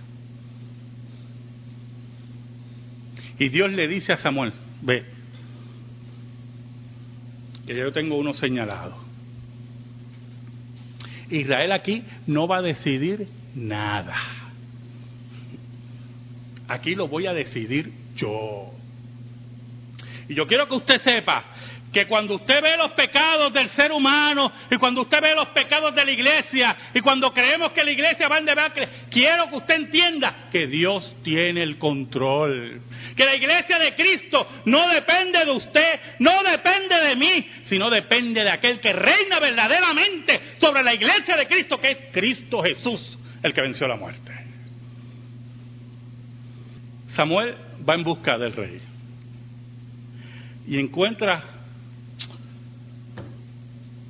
Y 3.38 3.48
Dios 3.48 3.70
le 3.72 3.88
dice 3.88 4.12
a 4.12 4.18
Samuel, 4.18 4.52
ve, 4.83 5.19
que 7.70 7.76
yo 7.76 7.92
tengo 7.92 8.16
uno 8.16 8.33
señalado. 8.33 8.96
Israel 11.30 11.70
aquí 11.70 12.02
no 12.26 12.48
va 12.48 12.59
a 12.59 12.62
decidir 12.62 13.28
nada. 13.54 14.16
Aquí 16.66 16.96
lo 16.96 17.06
voy 17.06 17.28
a 17.28 17.33
decidir 17.33 17.92
yo. 18.16 18.72
Y 20.28 20.35
yo 20.35 20.48
quiero 20.48 20.66
que 20.68 20.74
usted 20.74 20.98
sepa 20.98 21.44
que 21.92 22.07
cuando 22.07 22.37
usted 22.37 22.62
ve 22.62 22.76
los 22.76 22.92
pecados 22.92 23.53
del 23.53 23.68
ser 23.70 23.92
humano 23.92 24.53
y 24.70 24.76
cuando 24.76 25.03
usted 25.03 25.20
ve 25.20 25.35
los 25.35 25.48
pecados 25.48 25.94
de 25.94 26.05
la 26.05 26.11
iglesia 26.11 26.76
y 26.94 27.00
cuando 27.00 27.33
creemos 27.33 27.72
que 27.72 27.83
la 27.83 27.90
iglesia 27.90 28.29
va 28.29 28.38
en 28.38 28.44
debacle, 28.44 28.88
quiero 29.11 29.48
que 29.50 29.57
usted 29.57 29.74
entienda 29.74 30.48
que 30.53 30.66
Dios 30.66 31.16
tiene 31.22 31.62
el 31.62 31.79
control. 31.79 32.83
Que 33.16 33.24
la 33.24 33.35
iglesia 33.35 33.79
de 33.79 33.94
Cristo 33.94 34.46
no 34.66 34.88
depende 34.88 35.44
de 35.44 35.50
usted, 35.50 36.00
no 36.20 36.42
depende 36.42 37.00
de 37.00 37.16
mí, 37.16 37.48
sino 37.64 37.90
depende 37.90 38.42
de 38.42 38.50
aquel 38.50 38.79
que 38.81 38.92
reina 38.92 39.40
verdaderamente 39.40 40.40
sobre 40.61 40.83
la 40.83 40.94
iglesia 40.94 41.37
de 41.37 41.46
Cristo, 41.46 41.79
que 41.79 41.90
es 41.90 41.98
Cristo 42.12 42.62
Jesús, 42.62 43.18
el 43.42 43.53
que 43.53 43.62
venció 43.62 43.88
la 43.88 43.96
muerte. 43.96 44.31
Samuel 47.16 47.57
va 47.88 47.96
en 47.96 48.05
busca 48.05 48.38
del 48.38 48.53
rey 48.53 48.81
y 50.68 50.79
encuentra 50.79 51.49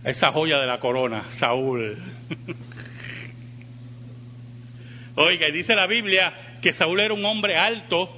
esa 0.04 0.32
joya 0.32 0.58
de 0.58 0.66
la 0.66 0.80
corona, 0.80 1.24
Saúl. 1.32 1.98
Oiga, 5.16 5.48
y 5.48 5.52
dice 5.52 5.74
la 5.74 5.86
Biblia 5.86 6.32
que 6.62 6.72
Saúl 6.72 7.00
era 7.00 7.12
un 7.14 7.24
hombre 7.24 7.56
alto, 7.56 8.08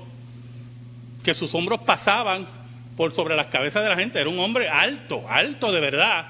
que 1.25 1.35
sus 1.35 1.55
hombros 1.55 1.81
pasaban 1.83 2.47
por 2.97 3.15
sobre 3.15 3.37
las 3.37 3.49
cabezas 3.49 3.83
de 3.83 3.89
la 3.89 3.97
gente, 3.97 4.21
era 4.21 4.29
un 4.29 4.39
hombre 4.39 4.69
alto, 4.69 5.29
alto 5.29 5.73
de 5.73 5.81
verdad. 5.81 6.27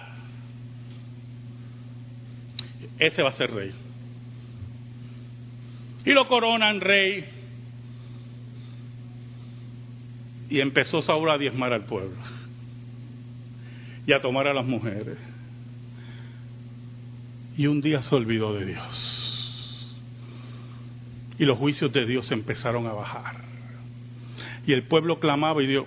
Ese 2.99 3.23
va 3.23 3.31
a 3.31 3.33
ser 3.33 3.51
rey. 3.51 3.73
Y 6.05 6.13
lo 6.13 6.27
coronan 6.29 6.81
rey. 6.81 7.25
Y 10.49 10.61
empezó 10.61 11.03
Saúl 11.03 11.31
a 11.31 11.39
diezmar 11.39 11.73
al 11.73 11.85
pueblo 11.85 12.17
y 14.07 14.13
a 14.13 14.21
tomar 14.21 14.47
a 14.47 14.55
las 14.55 14.67
mujeres 14.67 15.32
y 17.57 17.67
un 17.67 17.81
día 17.81 18.03
se 18.03 18.15
olvidó 18.15 18.55
de 18.55 18.67
Dios. 18.67 19.19
y 21.39 21.45
los 21.45 21.59
juicios 21.59 21.93
de 21.93 22.07
Dios 22.07 22.31
empezaron 22.31 22.87
a 22.87 22.93
bajar. 22.93 23.37
Y 24.65 24.73
el 24.73 24.85
pueblo 24.85 25.19
clamaba 25.19 25.61
y 25.61 25.67
Dios, 25.67 25.87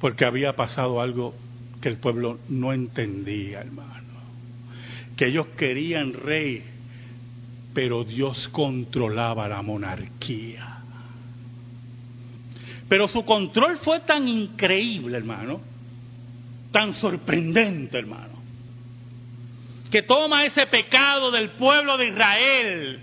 porque 0.00 0.24
había 0.24 0.54
pasado 0.54 1.02
algo 1.02 1.34
que 1.82 1.90
el 1.90 1.98
pueblo 1.98 2.38
no 2.48 2.72
entendía, 2.72 3.60
hermano. 3.60 3.90
Que 5.16 5.26
ellos 5.26 5.48
querían 5.58 6.14
rey, 6.14 6.64
pero 7.74 8.04
Dios 8.04 8.48
controlaba 8.48 9.46
la 9.46 9.60
monarquía. 9.60 10.78
Pero 12.88 13.06
su 13.06 13.22
control 13.24 13.76
fue 13.78 14.00
tan 14.00 14.26
increíble, 14.26 15.18
hermano, 15.18 15.60
tan 16.72 16.94
sorprendente, 16.94 17.98
hermano, 17.98 18.39
que 19.90 20.02
toma 20.02 20.44
ese 20.44 20.66
pecado 20.66 21.30
del 21.30 21.50
pueblo 21.50 21.98
de 21.98 22.08
Israel, 22.08 23.00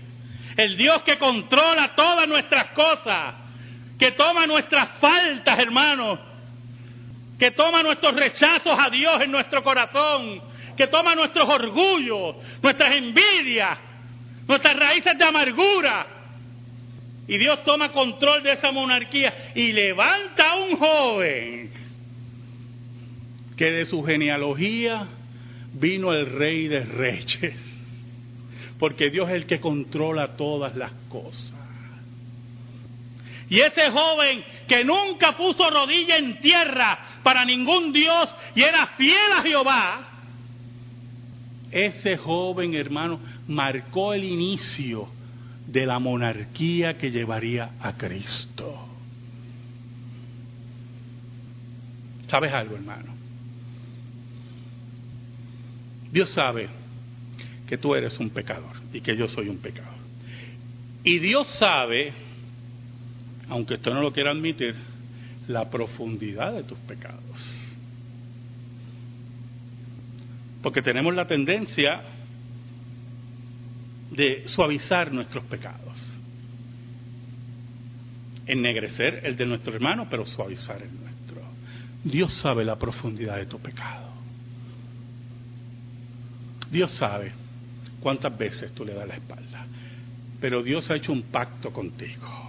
el 0.56 0.76
Dios 0.76 1.02
que 1.02 1.18
controla 1.18 1.94
todas 1.94 2.26
nuestras 2.26 2.70
cosas, 2.70 3.34
que 3.98 4.12
toma 4.12 4.46
nuestras 4.46 4.88
faltas, 5.00 5.58
hermano, 5.58 6.18
que 7.38 7.50
toma 7.50 7.82
nuestros 7.82 8.14
rechazos 8.14 8.74
a 8.78 8.88
Dios 8.88 9.20
en 9.20 9.30
nuestro 9.30 9.62
corazón, 9.62 10.40
que 10.76 10.86
toma 10.86 11.14
nuestros 11.14 11.48
orgullos, 11.48 12.36
nuestras 12.62 12.92
envidias, 12.92 13.78
nuestras 14.46 14.76
raíces 14.76 15.16
de 15.16 15.24
amargura. 15.24 16.06
Y 17.28 17.36
Dios 17.36 17.62
toma 17.64 17.92
control 17.92 18.42
de 18.42 18.52
esa 18.52 18.72
monarquía 18.72 19.52
y 19.54 19.72
levanta 19.72 20.52
a 20.52 20.54
un 20.54 20.76
joven 20.78 21.70
que 23.56 23.66
de 23.66 23.84
su 23.84 24.02
genealogía 24.02 25.06
vino 25.78 26.12
el 26.12 26.26
rey 26.26 26.68
de 26.68 26.80
reyes, 26.80 27.56
porque 28.78 29.10
Dios 29.10 29.28
es 29.28 29.36
el 29.36 29.46
que 29.46 29.60
controla 29.60 30.36
todas 30.36 30.76
las 30.76 30.92
cosas. 31.08 31.54
Y 33.50 33.60
ese 33.60 33.90
joven 33.90 34.44
que 34.66 34.84
nunca 34.84 35.36
puso 35.36 35.70
rodilla 35.70 36.18
en 36.18 36.38
tierra 36.40 37.20
para 37.22 37.44
ningún 37.44 37.92
Dios 37.92 38.34
y 38.54 38.62
era 38.62 38.86
fiel 38.88 39.32
a 39.36 39.42
Jehová, 39.42 40.08
ese 41.70 42.16
joven 42.16 42.74
hermano 42.74 43.20
marcó 43.46 44.12
el 44.12 44.24
inicio 44.24 45.08
de 45.66 45.86
la 45.86 45.98
monarquía 45.98 46.96
que 46.96 47.10
llevaría 47.10 47.72
a 47.80 47.94
Cristo. 47.94 48.86
¿Sabes 52.28 52.52
algo, 52.52 52.76
hermano? 52.76 53.14
Dios 56.12 56.30
sabe 56.30 56.68
que 57.66 57.78
tú 57.78 57.94
eres 57.94 58.18
un 58.18 58.30
pecador 58.30 58.76
y 58.92 59.00
que 59.00 59.16
yo 59.16 59.28
soy 59.28 59.48
un 59.48 59.58
pecador. 59.58 59.98
Y 61.04 61.18
Dios 61.18 61.46
sabe, 61.58 62.12
aunque 63.48 63.74
usted 63.74 63.92
no 63.92 64.02
lo 64.02 64.12
quiera 64.12 64.30
admitir, 64.30 64.74
la 65.46 65.68
profundidad 65.68 66.52
de 66.52 66.64
tus 66.64 66.78
pecados. 66.80 67.22
Porque 70.62 70.82
tenemos 70.82 71.14
la 71.14 71.26
tendencia 71.26 72.02
de 74.10 74.48
suavizar 74.48 75.12
nuestros 75.12 75.44
pecados. 75.44 76.14
Ennegrecer 78.46 79.20
el 79.24 79.36
de 79.36 79.46
nuestro 79.46 79.74
hermano, 79.74 80.06
pero 80.10 80.26
suavizar 80.26 80.82
el 80.82 81.00
nuestro. 81.00 81.42
Dios 82.02 82.32
sabe 82.34 82.64
la 82.64 82.78
profundidad 82.78 83.36
de 83.36 83.46
tu 83.46 83.58
pecado. 83.58 84.17
Dios 86.70 86.90
sabe 86.92 87.32
cuántas 88.00 88.36
veces 88.36 88.72
tú 88.74 88.84
le 88.84 88.94
das 88.94 89.08
la 89.08 89.14
espalda. 89.14 89.66
Pero 90.40 90.62
Dios 90.62 90.88
ha 90.90 90.96
hecho 90.96 91.12
un 91.12 91.22
pacto 91.22 91.72
contigo 91.72 92.48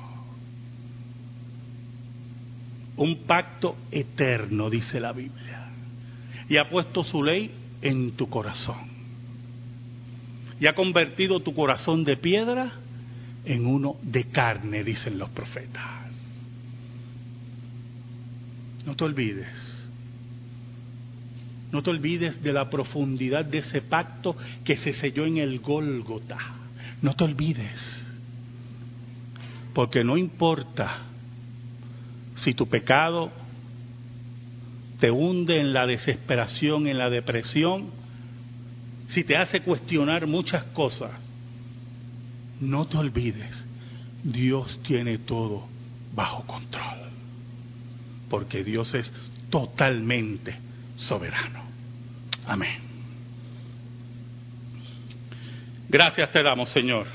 un 3.00 3.24
pacto 3.26 3.78
eterno, 3.92 4.70
dice 4.70 5.00
la 5.00 5.14
Biblia. 5.14 5.70
Y 6.50 6.58
ha 6.58 6.70
puesto 6.70 7.04
su 7.04 7.24
ley 7.24 7.50
en 7.82 8.12
tu 8.12 8.30
corazón. 8.30 8.90
Y 10.60 10.68
ha 10.68 10.76
convertido 10.76 11.40
tu 11.40 11.54
corazón 11.54 12.04
de 12.04 12.18
piedra 12.18 12.74
en 13.46 13.66
uno 13.66 13.96
de 14.02 14.26
carne, 14.26 14.84
dicen 14.84 15.18
los 15.18 15.30
profetas. 15.30 16.12
No 18.86 18.96
te 18.98 19.04
olvides. 19.06 19.69
No 21.72 21.84
te 21.84 21.92
olvides 21.92 22.42
de 22.42 22.54
la 22.54 22.70
profundidad 22.70 23.46
de 23.46 23.60
ese 23.60 23.82
pacto 23.82 24.36
que 24.64 24.76
se 24.76 24.94
selló 24.94 25.26
en 25.26 25.38
el 25.38 25.60
Gólgota. 25.60 26.38
No 27.02 27.16
te 27.16 27.24
olvides. 27.24 27.80
Porque 29.74 30.04
no 30.04 30.18
importa 30.18 31.04
si 32.38 32.54
tu 32.54 32.68
pecado 32.68 33.32
te 35.00 35.12
hunde 35.12 35.60
en 35.60 35.72
la 35.72 35.86
desesperación, 35.86 36.88
en 36.88 36.98
la 36.98 37.10
depresión, 37.10 37.92
si 39.10 39.24
te 39.24 39.38
hace 39.38 39.62
cuestionar 39.62 40.28
muchas 40.28 40.64
cosas, 40.66 41.12
no 42.60 42.86
te 42.88 42.98
olvides, 42.98 43.52
Dios 44.24 44.80
tiene 44.84 45.20
todo 45.20 45.68
bajo 46.14 46.44
control, 46.44 47.10
porque 48.30 48.64
Dios 48.64 48.94
es 48.94 49.10
totalmente 49.50 50.69
soberano. 51.00 51.64
Amén. 52.46 52.80
Gracias 55.90 56.32
te 56.32 56.44
damos, 56.44 56.70
Señor. 56.70 57.08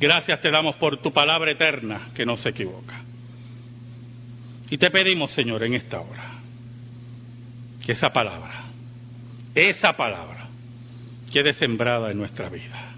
Gracias 0.00 0.40
te 0.40 0.50
damos 0.50 0.74
por 0.76 1.00
tu 1.00 1.12
palabra 1.12 1.52
eterna 1.52 2.08
que 2.14 2.26
no 2.26 2.36
se 2.36 2.48
equivoca. 2.48 3.02
Y 4.70 4.78
te 4.78 4.90
pedimos, 4.90 5.30
Señor, 5.30 5.62
en 5.62 5.74
esta 5.74 6.00
hora, 6.00 6.40
que 7.84 7.92
esa 7.92 8.10
palabra, 8.12 8.64
esa 9.54 9.92
palabra, 9.96 10.48
quede 11.32 11.54
sembrada 11.54 12.10
en 12.10 12.18
nuestra 12.18 12.48
vida. 12.48 12.92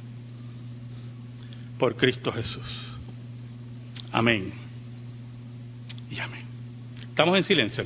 Por 1.79 1.97
Cristo 1.97 2.33
Jesús. 2.33 2.97
Amén. 4.12 4.53
Y 6.11 6.19
amén. 6.19 6.45
Estamos 7.11 7.37
en 7.37 7.43
silencio. 7.45 7.85